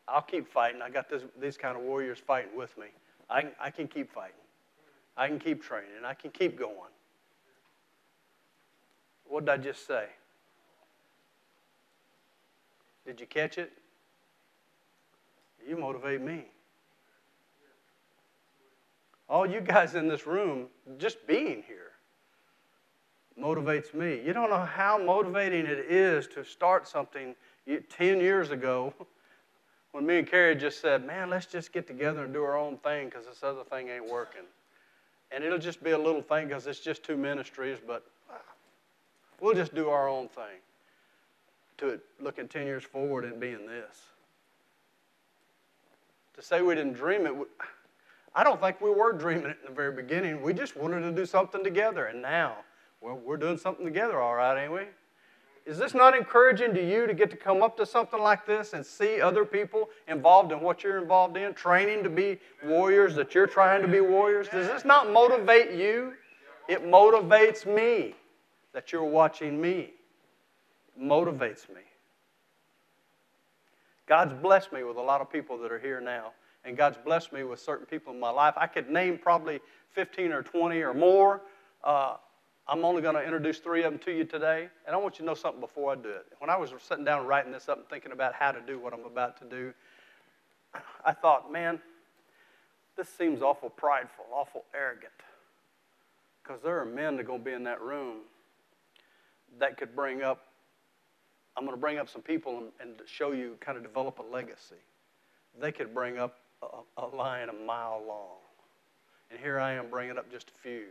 [0.07, 0.81] I'll keep fighting.
[0.81, 2.87] I got this, these kind of warriors fighting with me.
[3.29, 4.35] I, I can keep fighting.
[5.15, 5.89] I can keep training.
[6.05, 6.75] I can keep going.
[9.27, 10.05] What did I just say?
[13.05, 13.71] Did you catch it?
[15.67, 16.45] You motivate me.
[19.29, 21.93] All you guys in this room, just being here,
[23.39, 24.21] motivates me.
[24.23, 27.35] You don't know how motivating it is to start something
[27.89, 28.93] 10 years ago
[29.91, 32.77] when me and Carrie just said, man, let's just get together and do our own
[32.77, 34.43] thing because this other thing ain't working.
[35.31, 38.05] And it'll just be a little thing because it's just two ministries, but
[39.39, 40.59] we'll just do our own thing
[41.77, 44.12] to looking 10 years forward and being this.
[46.35, 47.33] To say we didn't dream it,
[48.33, 50.41] I don't think we were dreaming it in the very beginning.
[50.41, 52.05] We just wanted to do something together.
[52.05, 52.57] And now,
[53.01, 54.87] well, we're doing something together, all right, ain't we?
[55.65, 58.73] Is this not encouraging to you to get to come up to something like this
[58.73, 63.33] and see other people involved in what you're involved in, training to be warriors, that
[63.33, 64.49] you're trying to be warriors?
[64.49, 66.13] Does this not motivate you?
[66.67, 68.15] It motivates me
[68.73, 69.93] that you're watching me.
[70.95, 71.81] It motivates me.
[74.05, 76.31] God's blessed me with a lot of people that are here now,
[76.65, 78.53] and God's blessed me with certain people in my life.
[78.57, 79.59] I could name probably
[79.91, 81.41] 15 or 20 or more.
[81.83, 82.15] Uh,
[82.67, 85.19] I'm only going to introduce three of them to you today, and I want you
[85.19, 86.25] to know something before I do it.
[86.39, 88.93] When I was sitting down writing this up and thinking about how to do what
[88.93, 89.73] I'm about to do,
[91.05, 91.79] I thought, man,
[92.95, 95.11] this seems awful prideful, awful arrogant.
[96.41, 98.19] Because there are men that are going to be in that room
[99.59, 100.45] that could bring up,
[101.55, 104.23] I'm going to bring up some people and, and show you, kind of develop a
[104.23, 104.75] legacy.
[105.59, 108.37] They could bring up a, a line a mile long.
[109.29, 110.85] And here I am bringing up just a few.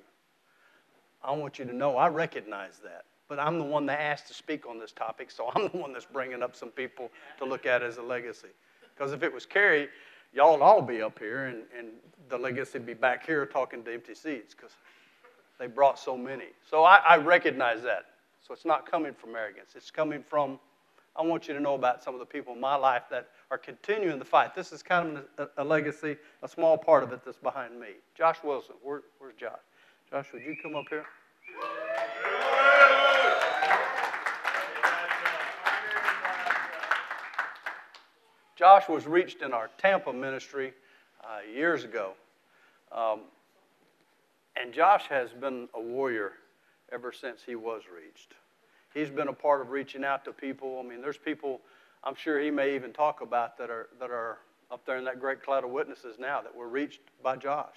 [1.23, 3.05] I want you to know I recognize that.
[3.29, 5.93] But I'm the one that asked to speak on this topic, so I'm the one
[5.93, 8.49] that's bringing up some people to look at as a legacy.
[8.95, 9.89] Because if it was Carrie,
[10.33, 11.89] y'all would all be up here, and, and
[12.29, 14.73] the legacy would be back here talking to empty seats because
[15.59, 16.47] they brought so many.
[16.69, 18.07] So I, I recognize that.
[18.47, 19.75] So it's not coming from arrogance.
[19.77, 20.59] It's coming from,
[21.15, 23.59] I want you to know about some of the people in my life that are
[23.59, 24.55] continuing the fight.
[24.55, 27.91] This is kind of a, a legacy, a small part of it that's behind me.
[28.17, 29.61] Josh Wilson, where, where's Josh?
[30.11, 31.05] Josh, would you come up here?
[38.57, 40.73] Josh was reached in our Tampa ministry
[41.23, 42.13] uh, years ago.
[42.91, 43.21] Um,
[44.57, 46.33] and Josh has been a warrior
[46.93, 48.35] ever since he was reached.
[48.95, 50.81] He's been a part of reaching out to people.
[50.85, 51.61] I mean, there's people
[52.05, 54.39] I'm sure he may even talk about that are, that are
[54.71, 57.77] up there in that great cloud of witnesses now that were reached by Josh.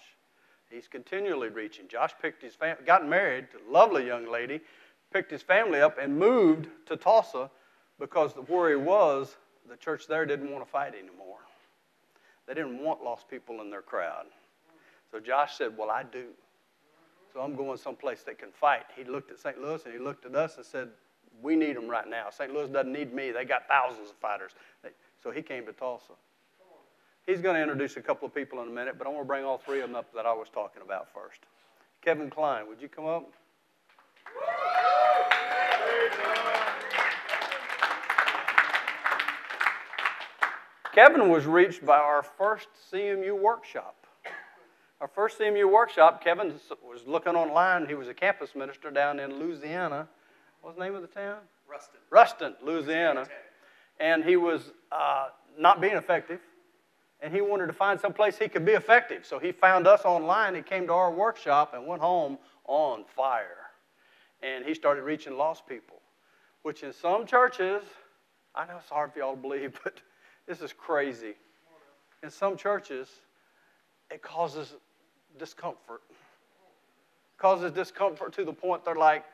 [0.69, 1.87] He's continually reaching.
[1.87, 4.61] Josh picked his family, got married to a lovely young lady,
[5.13, 7.51] picked his family up, and moved to Tulsa
[7.99, 9.35] because where he was,
[9.69, 11.37] the church there didn't want to fight anymore.
[12.47, 14.25] They didn't want lost people in their crowd.
[15.11, 16.29] So Josh said, Well, I do.
[17.35, 18.83] So I'm going someplace that can fight.
[18.95, 19.61] He looked at St.
[19.61, 20.87] Louis and he looked at us and said,
[21.41, 22.29] We need them right now.
[22.29, 22.53] St.
[22.53, 23.31] Louis doesn't need me.
[23.31, 24.53] They got thousands of fighters.
[25.21, 26.13] So he came to Tulsa.
[27.27, 29.27] He's going to introduce a couple of people in a minute, but I want to
[29.27, 31.41] bring all three of them up that I was talking about first.
[32.01, 33.29] Kevin Klein, would you come up?
[40.93, 44.04] Kevin was reached by our first CMU workshop.
[45.01, 47.85] Our first CMU workshop, Kevin was looking online.
[47.85, 50.07] He was a campus minister down in Louisiana.
[50.61, 51.39] What's the name of the town?
[51.69, 51.99] Ruston.
[52.09, 53.27] Ruston, Louisiana.
[53.99, 55.27] And he was uh,
[55.57, 56.39] not being effective,
[57.21, 59.25] and he wanted to find some place he could be effective.
[59.25, 60.55] So he found us online.
[60.55, 63.67] He came to our workshop and went home on fire.
[64.41, 65.97] And he started reaching lost people,
[66.61, 67.83] which in some churches,
[68.53, 69.99] I know it's hard for y'all to believe, but
[70.47, 71.33] this is crazy.
[72.23, 73.09] In some churches,
[74.09, 74.75] it causes
[75.37, 76.01] discomfort.
[77.37, 79.25] Causes discomfort to the point they're like,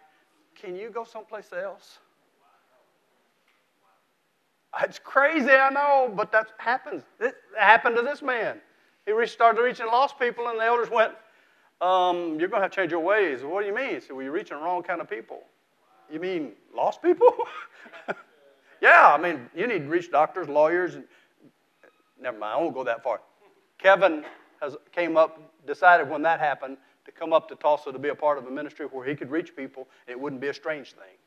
[0.60, 1.99] can you go someplace else?
[4.82, 7.04] It's crazy, I know, but that happens.
[7.20, 8.60] It happened to this man.
[9.06, 11.14] He started reaching lost people, and the elders went,
[11.82, 13.43] um, You're going to have to change your ways.
[13.43, 13.95] What do you mean?
[13.95, 15.41] He said, Well, you're reaching the wrong kind of people.
[16.12, 17.34] You mean lost people?
[18.82, 21.04] yeah, I mean, you need to reach doctors, lawyers, and
[22.22, 23.22] never mind, I won't go that far.
[23.78, 24.24] Kevin
[24.62, 28.16] has came up, decided when that happened to come up to Tulsa to be a
[28.16, 29.88] part of a ministry where he could reach people.
[30.07, 31.18] And it wouldn't be a strange thing.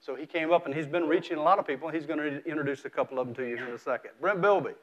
[0.00, 1.88] So he came up and he's been reaching a lot of people.
[1.88, 4.10] He's going to introduce a couple of them to you in a second.
[4.20, 4.74] Brent Bilby.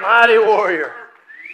[0.00, 0.92] Mighty warrior.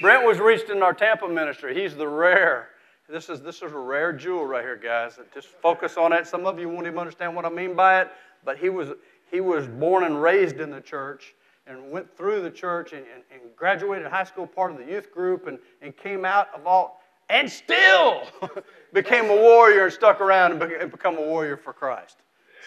[0.00, 1.74] Brent was reached in our Tampa ministry.
[1.74, 2.70] He's the rare.
[3.08, 5.18] This is, this is a rare jewel right here, guys.
[5.34, 6.26] Just focus on it.
[6.26, 8.08] Some of you won't even understand what I mean by it,
[8.44, 8.90] but he was,
[9.30, 11.34] he was born and raised in the church
[11.66, 15.12] and went through the church and, and, and, graduated high school, part of the youth
[15.12, 18.22] group, and, and came out of all, and still
[18.94, 22.16] became a warrior and stuck around and, be, and become a warrior for Christ.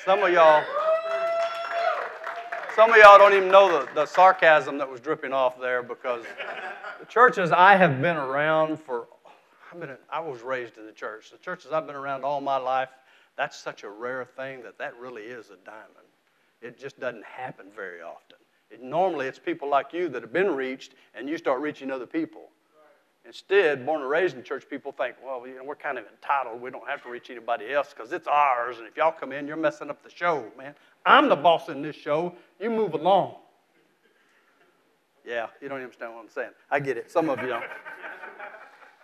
[0.06, 0.64] Some of y'all,
[2.76, 6.24] some of y'all don't even know the, the sarcasm that was dripping off there because
[7.00, 9.08] the churches I have been around for,
[9.72, 11.32] I've been, I was raised in the church.
[11.32, 12.90] The churches I've been around all my life,
[13.36, 16.11] that's such a rare thing that that really is a diamond.
[16.62, 18.38] It just doesn't happen very often.
[18.70, 22.06] It, normally, it's people like you that have been reached, and you start reaching other
[22.06, 22.44] people.
[23.26, 26.60] Instead, born and raised in church, people think, well, you know, we're kind of entitled.
[26.60, 28.80] We don't have to reach anybody else because it's ours.
[28.80, 30.74] And if y'all come in, you're messing up the show, man.
[31.06, 32.34] I'm the boss in this show.
[32.60, 33.36] You move along.
[35.26, 36.52] Yeah, you don't understand what I'm saying.
[36.72, 37.12] I get it.
[37.12, 37.64] Some of you don't.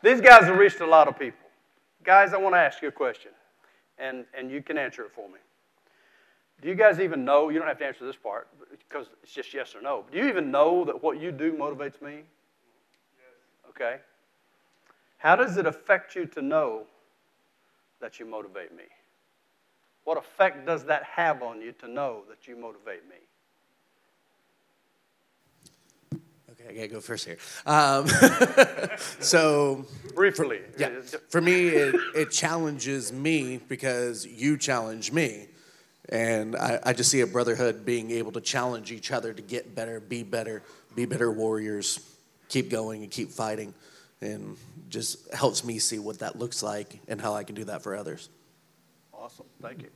[0.03, 1.45] These guys have reached a lot of people.
[2.03, 3.32] Guys, I want to ask you a question,
[3.99, 5.39] and, and you can answer it for me.
[6.62, 7.49] Do you guys even know?
[7.49, 8.47] You don't have to answer this part
[8.89, 10.05] because it's just yes or no.
[10.12, 12.16] Do you even know that what you do motivates me?
[12.16, 12.26] Yes.
[13.70, 13.97] Okay.
[15.18, 16.86] How does it affect you to know
[18.01, 18.84] that you motivate me?
[20.03, 23.18] What effect does that have on you to know that you motivate me?
[26.51, 27.38] Okay, I gotta go first here.
[27.66, 28.08] Um,
[29.20, 29.86] so
[30.16, 35.49] briefly, for, yeah, for me, it, it challenges me because you challenge me.
[36.10, 39.76] And I, I just see a brotherhood being able to challenge each other to get
[39.76, 40.64] better, be better,
[40.95, 41.99] be better warriors,
[42.47, 43.74] keep going and keep fighting.
[44.22, 44.58] And
[44.89, 47.95] just helps me see what that looks like and how I can do that for
[47.95, 48.30] others.
[49.14, 49.45] Awesome.
[49.62, 49.89] Thank you.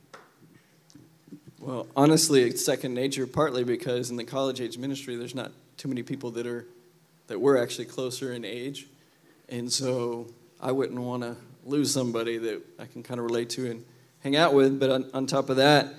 [1.58, 5.88] Well, honestly, it's second nature, partly because in the college age ministry, there's not too
[5.88, 6.66] many people that are
[7.28, 8.88] that we're actually closer in age,
[9.48, 10.26] and so
[10.60, 13.84] I wouldn't want to lose somebody that I can kind of relate to and
[14.22, 14.78] hang out with.
[14.78, 15.94] But on, on top of that,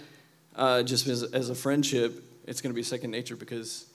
[0.56, 3.86] uh, just as, as a friendship, it's going to be second nature because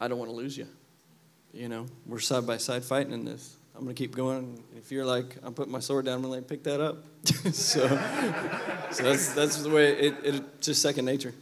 [0.00, 0.66] I don't want to lose you.
[1.52, 3.56] You know, we're side by side fighting in this.
[3.76, 4.62] I'm going to keep going.
[4.76, 6.98] If you're like, I'm putting my sword down, I'm going to pick that up.
[7.52, 7.88] so,
[8.90, 11.34] so that's, that's the way it, it, it's just second nature.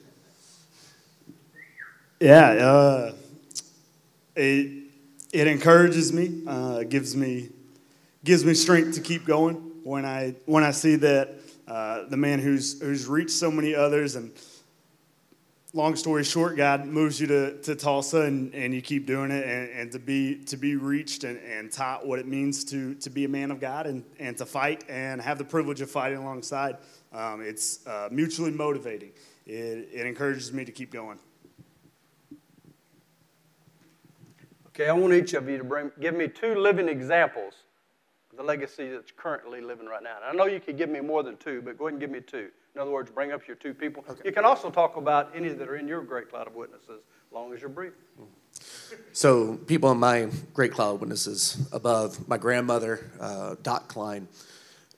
[2.20, 3.14] Yeah, uh,
[4.36, 4.84] it,
[5.32, 7.48] it encourages me, uh, gives me,
[8.22, 11.41] gives me strength to keep going when I, when I see that
[11.72, 14.14] uh, the man who's, who's reached so many others.
[14.14, 14.30] And
[15.72, 19.46] long story short, God moves you to, to Tulsa and, and you keep doing it
[19.46, 23.08] and, and to, be, to be reached and, and taught what it means to, to
[23.08, 26.18] be a man of God and, and to fight and have the privilege of fighting
[26.18, 26.76] alongside.
[27.10, 29.12] Um, it's uh, mutually motivating.
[29.46, 31.18] It, it encourages me to keep going.
[34.66, 37.54] Okay, I want each of you to bring, give me two living examples
[38.36, 40.16] the legacy that's currently living right now.
[40.16, 42.10] And I know you could give me more than two, but go ahead and give
[42.10, 42.48] me two.
[42.74, 44.04] In other words, bring up your two people.
[44.08, 44.22] Okay.
[44.24, 47.32] You can also talk about any that are in your great cloud of witnesses, as
[47.32, 47.92] long as you're brief.
[49.12, 54.28] So, people in my great cloud of witnesses above, my grandmother, uh, Dot Klein,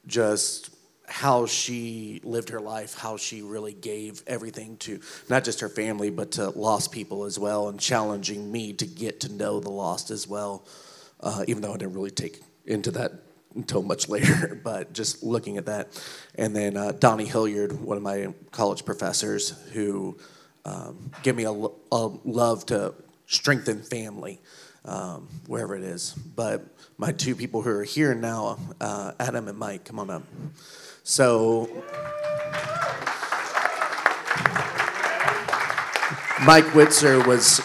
[0.07, 0.70] just
[1.07, 6.11] how she lived her life, how she really gave everything to not just her family,
[6.11, 10.11] but to lost people as well, and challenging me to get to know the lost
[10.11, 10.66] as well,
[11.20, 13.12] uh, even though I didn't really take into that
[13.55, 15.89] until much later, but just looking at that.
[16.35, 20.17] And then uh, Donnie Hilliard, one of my college professors, who
[20.65, 22.95] um, gave me a, a love to
[23.27, 24.41] strengthen family
[24.85, 26.13] um, wherever it is.
[26.13, 26.65] But
[26.99, 30.23] my two people who are here now, uh, Adam and Mike, come on up.
[31.03, 31.69] So,
[36.45, 37.61] Mike Witzer was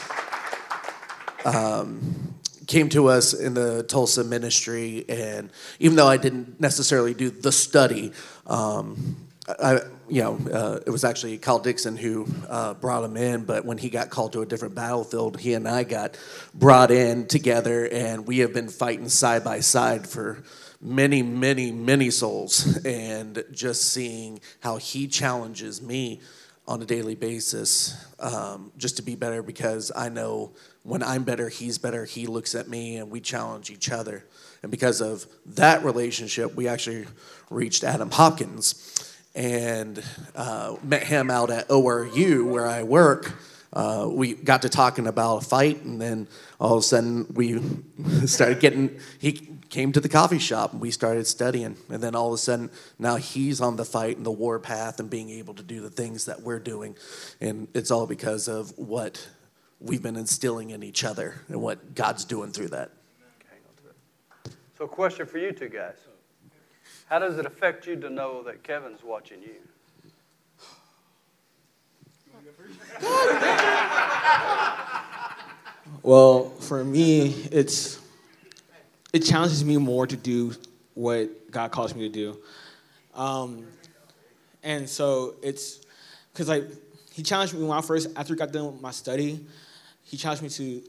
[1.46, 2.36] um,
[2.70, 5.50] came to us in the Tulsa ministry, and
[5.80, 8.14] even though I didn't necessarily do the study,
[8.46, 9.18] um,
[9.48, 13.44] I, you know, uh, it was actually Kyle Dixon who uh, brought him in.
[13.44, 16.20] But when he got called to a different battlefield, he and I got
[16.54, 20.44] brought in together, and we have been fighting side by side for
[20.80, 26.22] many, many, many souls, and just seeing how he challenges me
[26.70, 30.52] on a daily basis um, just to be better because I know
[30.84, 32.06] when I'm better, he's better.
[32.06, 34.24] He looks at me and we challenge each other.
[34.62, 37.08] And because of that relationship, we actually
[37.50, 40.04] reached Adam Hopkins and
[40.36, 43.34] uh, met him out at ORU where I work.
[43.74, 46.28] Uh, we got to talking about a fight, and then
[46.60, 47.62] all of a sudden we
[48.26, 49.00] started getting.
[49.20, 49.32] He
[49.70, 51.78] came to the coffee shop, and we started studying.
[51.90, 55.00] And then all of a sudden, now he's on the fight and the war path,
[55.00, 56.96] and being able to do the things that we're doing,
[57.40, 59.28] and it's all because of what
[59.80, 62.92] we've been instilling in each other and what God's doing through that.
[64.78, 65.98] So, a question for you two guys.
[67.08, 69.56] How does it affect you to know that Kevin's watching you?
[76.04, 78.00] Well, for me, it's
[79.14, 80.54] it challenges me more to do
[80.94, 82.38] what God calls me to do,
[83.14, 83.66] um,
[84.64, 85.82] and so it's
[86.34, 86.66] because like
[87.12, 89.46] He challenged me when I first after I got done with my study,
[90.04, 90.84] He challenged me to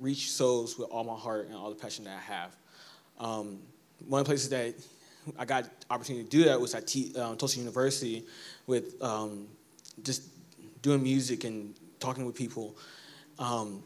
[0.00, 2.56] reach souls with all my heart and all the passion that I have.
[3.18, 3.58] Um,
[4.06, 4.74] one of the places that
[5.38, 8.24] I got opportunity to do that was at T, um, Tulsa University
[8.66, 9.46] with um,
[10.02, 10.22] just
[10.82, 12.76] doing music and talking with people.
[13.38, 13.82] Um,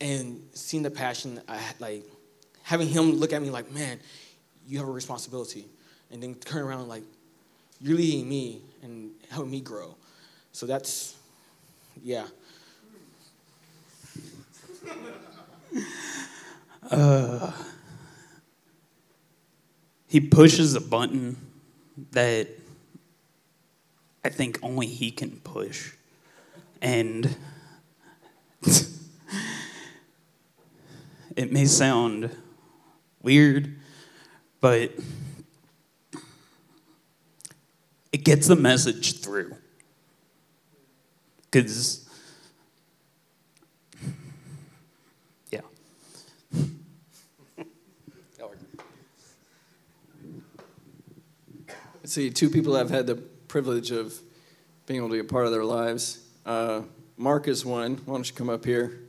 [0.00, 2.04] and seeing the passion I had, like
[2.62, 3.98] having him look at me like, man,
[4.66, 5.66] you have a responsibility,
[6.10, 7.02] and then turn around like,
[7.80, 9.96] you're leading me and helping me grow.
[10.52, 11.16] So that's,
[12.02, 12.26] yeah.
[16.90, 17.52] Uh,
[20.08, 21.36] he pushes a button
[22.10, 22.48] that
[24.24, 25.92] I think only he can push.
[26.82, 27.36] And
[31.36, 32.36] it may sound
[33.22, 33.76] weird,
[34.60, 34.92] but
[38.12, 39.54] it gets the message through.
[41.50, 42.08] Because,
[45.50, 45.60] yeah.
[52.04, 54.20] See, two people I've had the privilege of
[54.86, 56.24] being able to be a part of their lives.
[56.46, 56.82] Uh,
[57.16, 57.96] Mark is one.
[58.04, 59.00] Why don't you come up here?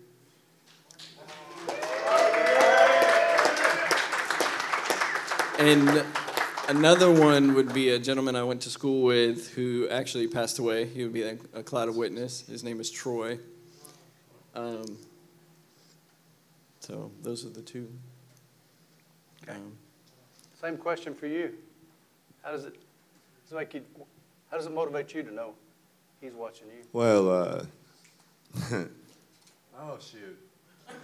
[5.62, 6.04] And
[6.70, 10.88] another one would be a gentleman I went to school with who actually passed away.
[10.88, 12.48] He would be a, a cloud of witness.
[12.48, 13.38] His name is Troy.
[14.56, 14.98] Um,
[16.80, 17.94] so those are the two.
[19.44, 19.56] Okay.
[19.56, 19.74] Um,
[20.60, 21.54] Same question for you.
[22.42, 22.74] How does it,
[23.44, 23.84] does it make you,
[24.50, 25.54] how does it motivate you to know
[26.22, 26.84] he's watching you?
[26.92, 27.66] Well, uh,
[29.80, 30.40] oh shoot.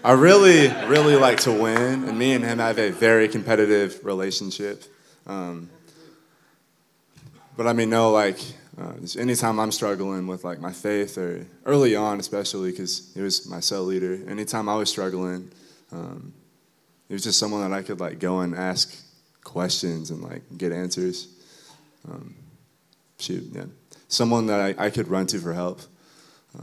[0.03, 4.83] I really, really like to win, and me and him have a very competitive relationship.
[5.25, 5.69] Um,
[7.57, 8.39] but I mean, no, like,
[8.79, 13.49] uh, anytime I'm struggling with like my faith, or early on, especially because he was
[13.49, 14.19] my cell leader.
[14.29, 15.51] Anytime I was struggling,
[15.91, 16.33] um,
[17.07, 18.95] he was just someone that I could like go and ask
[19.43, 21.27] questions and like get answers.
[22.07, 22.35] Um,
[23.19, 23.65] shoot, yeah,
[24.07, 25.81] someone that I, I could run to for help.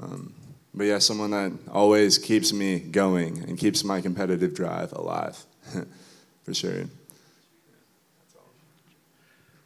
[0.01, 0.33] Um,
[0.75, 5.43] but yeah, someone that always keeps me going and keeps my competitive drive alive,
[6.45, 6.85] for sure.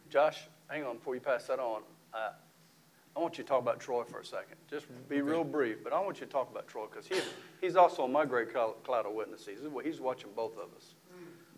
[0.09, 1.81] Josh, hang on before you pass that on.
[2.13, 2.31] Uh,
[3.15, 4.55] I want you to talk about Troy for a second.
[4.69, 7.15] Just be real brief, but I want you to talk about Troy because he,
[7.61, 9.59] he's also on my great cloud cloud of witnesses.
[9.83, 10.93] He's watching both of us.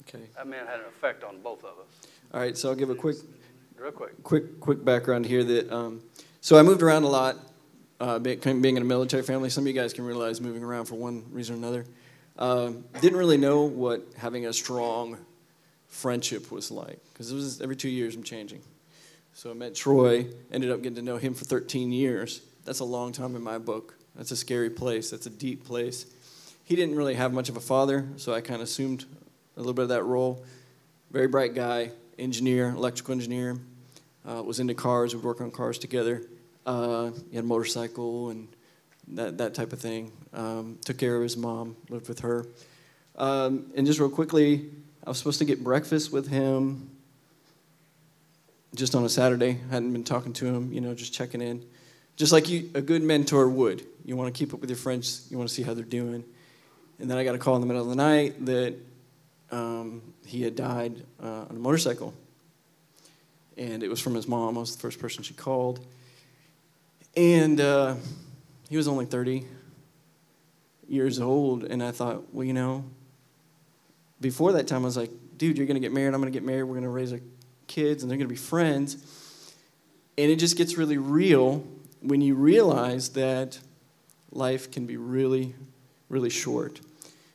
[0.08, 0.24] okay.
[0.36, 2.08] That man had an effect on both of us.
[2.34, 3.18] All right, so I'll give a quick
[3.78, 4.22] Real quick.
[4.24, 6.02] quick quick background here that um,
[6.42, 7.36] so I moved around a lot,
[8.02, 8.42] uh, being,
[8.76, 9.50] in a military family.
[9.50, 11.86] Some of you guys can realize moving around for one reason or another.
[12.38, 15.18] Um, didn't really know what having a strong
[15.88, 18.62] friendship was like because it was every two years I'm changing.
[19.34, 22.42] So I met Troy, ended up getting to know him for 13 years.
[22.66, 23.94] That's a long time in my book.
[24.16, 25.12] That's a scary place.
[25.12, 26.08] That's a deep place.
[26.64, 29.06] He didn't really have much of a father, so I kind of assumed
[29.56, 30.44] a little bit of that role.
[31.12, 33.60] Very bright guy, engineer, electrical engineer.
[34.28, 35.16] Uh, was into cars.
[35.16, 36.24] We'd work on cars together.
[36.66, 38.48] Uh, he had a motorcycle and
[39.10, 40.12] that, that type of thing.
[40.34, 42.46] Um, took care of his mom, lived with her.
[43.16, 44.70] Um, and just real quickly,
[45.06, 46.90] I was supposed to get breakfast with him
[48.76, 49.58] just on a Saturday.
[49.70, 51.66] Hadn't been talking to him, you know, just checking in.
[52.16, 53.84] Just like you, a good mentor would.
[54.06, 56.24] You want to keep up with your friends, you want to see how they're doing.
[57.00, 58.76] And then I got a call in the middle of the night that
[59.52, 62.14] um, he had died uh, on a motorcycle.
[63.58, 64.58] And it was from his mom.
[64.58, 65.86] I was the first person she called.
[67.16, 67.96] And uh,
[68.70, 69.46] he was only 30
[70.88, 71.64] years old.
[71.64, 72.86] And I thought, well, you know,
[74.20, 76.14] before that time, I was like, dude, you're going to get married.
[76.14, 76.64] I'm going to get married.
[76.64, 77.20] We're going to raise our
[77.68, 78.96] kids, and they're going to be friends.
[80.18, 81.66] And it just gets really real
[82.02, 83.60] when you realize that
[84.32, 85.56] life can be really,
[86.10, 86.80] really short.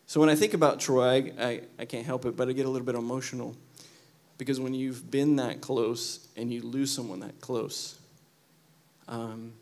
[0.06, 2.66] So when I think about Troy, I, I, I, can't help it, but I get
[2.66, 3.56] a little bit emotional
[4.38, 7.98] because when you've been that close and you lose someone that close,
[9.08, 9.52] um,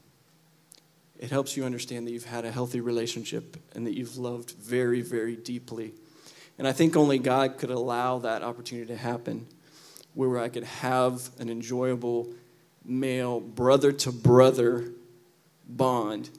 [1.18, 5.00] it helps you understand that you've had a healthy relationship and that you've loved very,
[5.00, 5.92] very deeply.
[6.58, 9.46] And I think only God could allow that opportunity to happen
[10.14, 12.28] where I could have an enjoyable
[12.84, 14.90] male brother to brother
[15.68, 16.30] bond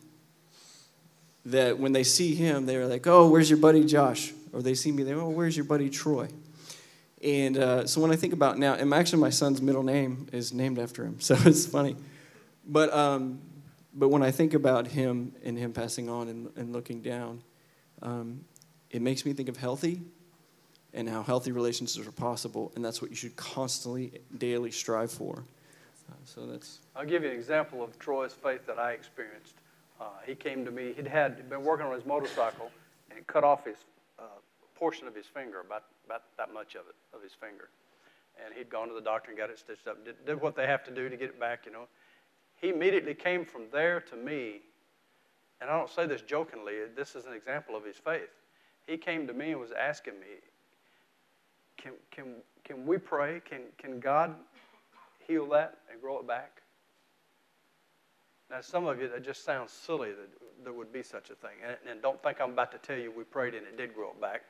[1.46, 4.34] that when they see him, they're like, oh, where's your buddy Josh?
[4.52, 6.28] Or they see me, they're, oh, where's your buddy Troy?
[7.24, 10.54] And uh, so when I think about now, and actually my son's middle name is
[10.54, 11.96] named after him, so it's funny.
[12.68, 13.40] But, um,
[13.96, 17.42] but when I think about him and him passing on and, and looking down,
[18.02, 18.44] um,
[18.92, 20.02] it makes me think of healthy
[20.94, 25.44] and how healthy relationships are possible, and that's what you should constantly, daily strive for.
[26.10, 26.80] Uh, so that's.
[26.96, 29.56] I'll give you an example of Troy's faith that I experienced.
[30.00, 30.94] Uh, he came to me.
[30.96, 32.70] He'd had been working on his motorcycle
[33.16, 33.78] and cut off his
[34.20, 34.24] uh,
[34.76, 37.70] portion of his finger, about about that much of it of his finger,
[38.44, 40.04] and he'd gone to the doctor and got it stitched up.
[40.06, 41.88] Did, did what they have to do to get it back, you know.
[42.62, 44.62] He immediately came from there to me,
[45.62, 46.74] and I don't say this jokingly.
[46.96, 48.30] This is an example of his faith.
[48.88, 50.28] He came to me and was asking me,
[51.78, 53.42] can, can, can we pray?
[53.48, 54.36] Can, can God
[55.28, 56.62] heal that and grow it back?
[58.50, 60.30] Now, some of you, that just sounds silly that
[60.64, 61.58] there would be such a thing.
[61.66, 64.10] And, and don't think I'm about to tell you we prayed and it did grow
[64.10, 64.44] it back.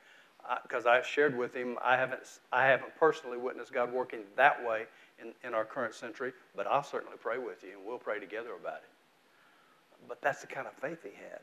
[0.62, 2.20] Because I've shared with him, I haven't,
[2.52, 4.86] I haven't personally witnessed God working that way
[5.20, 8.50] in, in our current century, but I'll certainly pray with you and we'll pray together
[8.60, 10.08] about it.
[10.08, 11.40] But that's the kind of faith he had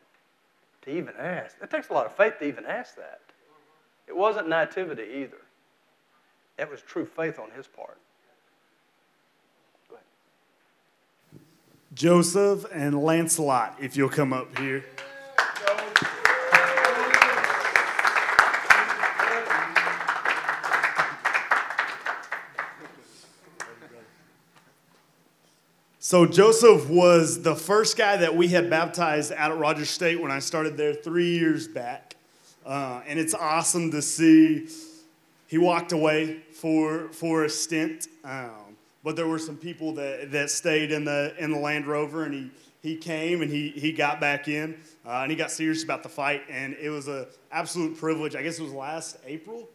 [0.84, 1.56] to even ask.
[1.62, 3.22] It takes a lot of faith to even ask that.
[4.08, 5.42] It wasn't nativity either.
[6.58, 7.98] It was true faith on his part.
[11.94, 14.84] Joseph and Lancelot, if you'll come up here.
[26.14, 30.30] So Joseph was the first guy that we had baptized out at Rogers State when
[30.30, 32.18] I started there three years back.
[32.64, 34.68] Uh, and it's awesome to see
[35.48, 40.52] he walked away for for a stint, um, but there were some people that, that
[40.52, 42.52] stayed in the in the Land Rover, and he
[42.84, 46.10] he came and he he got back in, uh, and he got serious about the
[46.10, 48.36] fight, and it was an absolute privilege.
[48.36, 49.68] I guess it was last April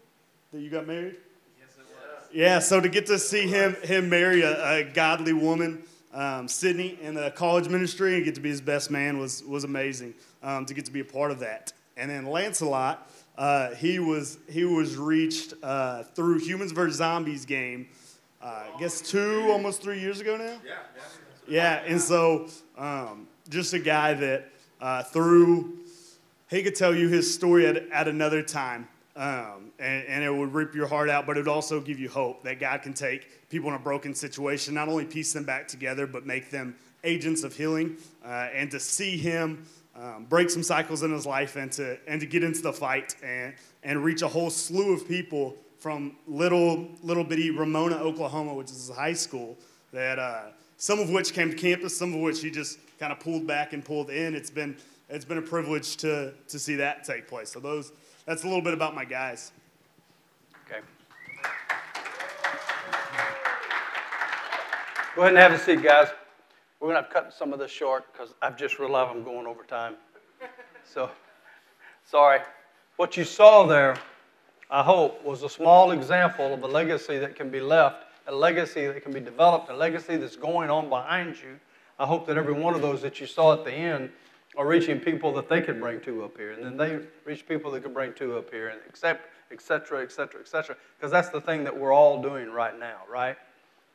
[0.53, 1.17] that you got married.
[1.59, 2.33] Yes, it was.
[2.33, 5.83] Yeah, so to get to see him him marry a, a godly woman.
[6.13, 9.65] Um, Sydney in the college ministry and get to be his best man was, was
[9.65, 11.73] amazing um, to get to be a part of that.
[11.97, 17.89] And then Lancelot, uh, he was he was reached uh, through Humans vs Zombies game.
[18.41, 20.59] Uh, I guess two, almost three years ago now.
[20.65, 20.77] Yeah.
[21.49, 24.51] Yeah, and so um, just a guy that
[24.81, 25.79] uh, through
[26.51, 28.89] he could tell you his story at, at another time.
[29.17, 32.09] Um, and, and, it would rip your heart out, but it would also give you
[32.09, 35.69] hope that God can take people in a broken situation, not only piece them back
[35.69, 36.75] together, but make them
[37.05, 37.97] agents of healing.
[38.25, 39.65] Uh, and to see him
[39.95, 43.17] um, break some cycles in his life and to, and to get into the fight
[43.23, 48.71] and, and reach a whole slew of people from little, little bitty Ramona, Oklahoma, which
[48.71, 49.57] is his high school,
[49.93, 50.43] that uh,
[50.77, 53.73] some of which came to campus, some of which he just kind of pulled back
[53.73, 54.35] and pulled in.
[54.35, 54.77] It's been,
[55.09, 57.51] it's been a privilege to, to see that take place.
[57.51, 57.93] So those,
[58.27, 59.53] that's a little bit about my guys.
[60.67, 60.81] Okay.
[65.19, 66.07] Go ahead and have a seat, guys.
[66.79, 69.65] We're going to cut some of this short because I've just realized I'm going over
[69.65, 69.97] time.
[70.85, 71.11] So,
[72.05, 72.39] sorry.
[72.99, 73.97] What you saw there,
[74.71, 78.87] I hope, was a small example of a legacy that can be left a legacy
[78.87, 81.59] that can be developed, a legacy that's going on behind you.
[81.99, 84.11] I hope that every one of those that you saw at the end
[84.57, 87.73] are reaching people that they could bring to up here, and then they reach people
[87.73, 90.77] that could bring to up here, and accept, et cetera, et cetera, et cetera.
[90.97, 93.37] Because that's the thing that we're all doing right now, right?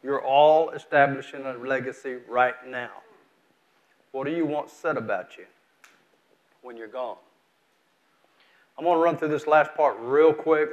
[0.04, 2.92] You're all establishing a legacy right now.
[4.12, 5.46] What do you want said about you
[6.62, 7.18] when you're gone?
[8.78, 10.70] I'm going to run through this last part real quick.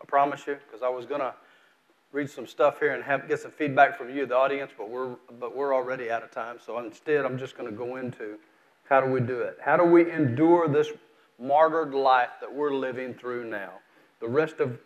[0.00, 1.34] I promise you, because I was going to
[2.12, 5.16] read some stuff here and have, get some feedback from you, the audience, but we're,
[5.38, 6.58] but we're already out of time.
[6.64, 8.38] So instead, I'm just going to go into
[8.88, 9.58] how do we do it?
[9.62, 10.88] How do we endure this
[11.38, 13.72] martyred life that we're living through now?
[14.20, 14.78] The rest of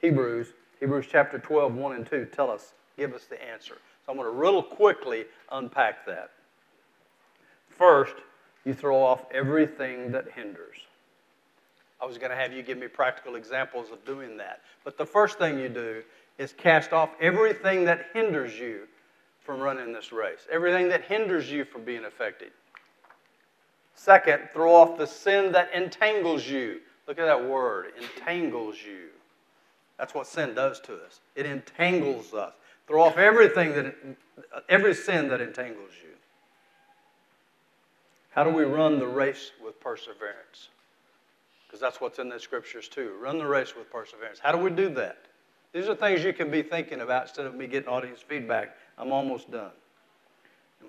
[0.00, 3.76] Hebrews, Hebrews chapter 12, 1 and 2, tell us, give us the answer.
[4.04, 6.30] So I'm going to real quickly unpack that.
[7.68, 8.14] First,
[8.64, 10.78] you throw off everything that hinders.
[12.00, 14.60] I was going to have you give me practical examples of doing that.
[14.84, 16.02] But the first thing you do
[16.38, 18.86] is cast off everything that hinders you
[19.42, 22.50] from running this race, everything that hinders you from being affected.
[23.94, 26.80] Second, throw off the sin that entangles you.
[27.06, 29.08] Look at that word, entangles you.
[29.98, 31.20] That's what sin does to us.
[31.36, 32.54] It entangles us.
[32.86, 33.94] Throw off everything that,
[34.68, 36.10] every sin that entangles you.
[38.30, 40.68] How do we run the race with perseverance?
[41.66, 43.12] Because that's what's in the scriptures too.
[43.20, 44.38] Run the race with perseverance.
[44.38, 45.18] How do we do that?
[45.72, 48.76] These are things you can be thinking about instead of me getting audience feedback.
[48.98, 49.72] I'm almost done.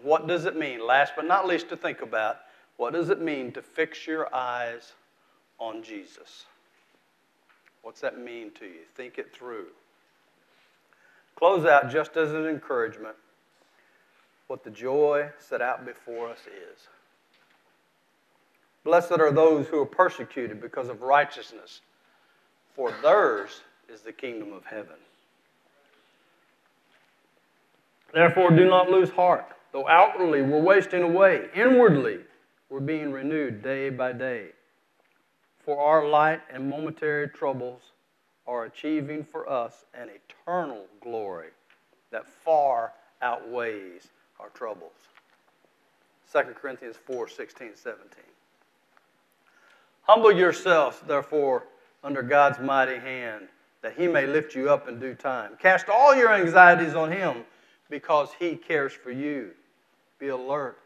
[0.03, 2.37] What does it mean, last but not least, to think about?
[2.77, 4.93] What does it mean to fix your eyes
[5.59, 6.45] on Jesus?
[7.81, 8.81] What's that mean to you?
[8.95, 9.67] Think it through.
[11.35, 13.15] Close out just as an encouragement
[14.47, 16.87] what the joy set out before us is.
[18.83, 21.81] Blessed are those who are persecuted because of righteousness,
[22.75, 23.61] for theirs
[23.91, 24.97] is the kingdom of heaven.
[28.13, 29.45] Therefore, do not lose heart.
[29.73, 32.19] Though outwardly we're wasting away, inwardly
[32.69, 34.49] we're being renewed day by day.
[35.65, 37.81] For our light and momentary troubles
[38.47, 41.49] are achieving for us an eternal glory
[42.11, 44.07] that far outweighs
[44.39, 44.91] our troubles.
[46.31, 48.07] 2 Corinthians 4 16, 17.
[50.03, 51.63] Humble yourselves, therefore,
[52.03, 53.47] under God's mighty hand,
[53.81, 55.53] that he may lift you up in due time.
[55.59, 57.43] Cast all your anxieties on him
[57.89, 59.51] because he cares for you.
[60.19, 60.77] Be alert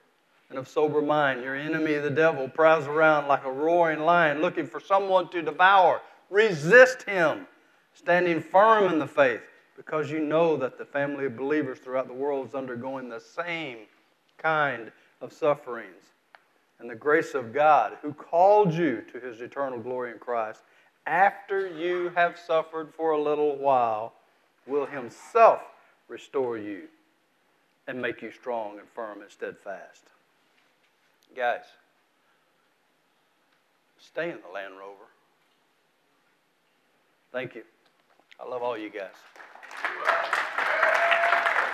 [0.49, 1.43] and of sober mind.
[1.43, 6.01] Your enemy, the devil, prowls around like a roaring lion looking for someone to devour.
[6.29, 7.47] Resist him,
[7.93, 9.41] standing firm in the faith,
[9.75, 13.79] because you know that the family of believers throughout the world is undergoing the same
[14.37, 16.03] kind of sufferings
[16.79, 20.61] and the grace of God, who called you to his eternal glory in Christ,
[21.05, 24.13] after you have suffered for a little while,
[24.65, 25.61] will himself
[26.07, 26.83] restore you
[27.87, 30.03] and make you strong and firm and steadfast.
[31.35, 31.65] Guys,
[33.97, 35.09] stay in the Land Rover.
[37.31, 37.63] Thank you.
[38.39, 40.35] I love all you guys.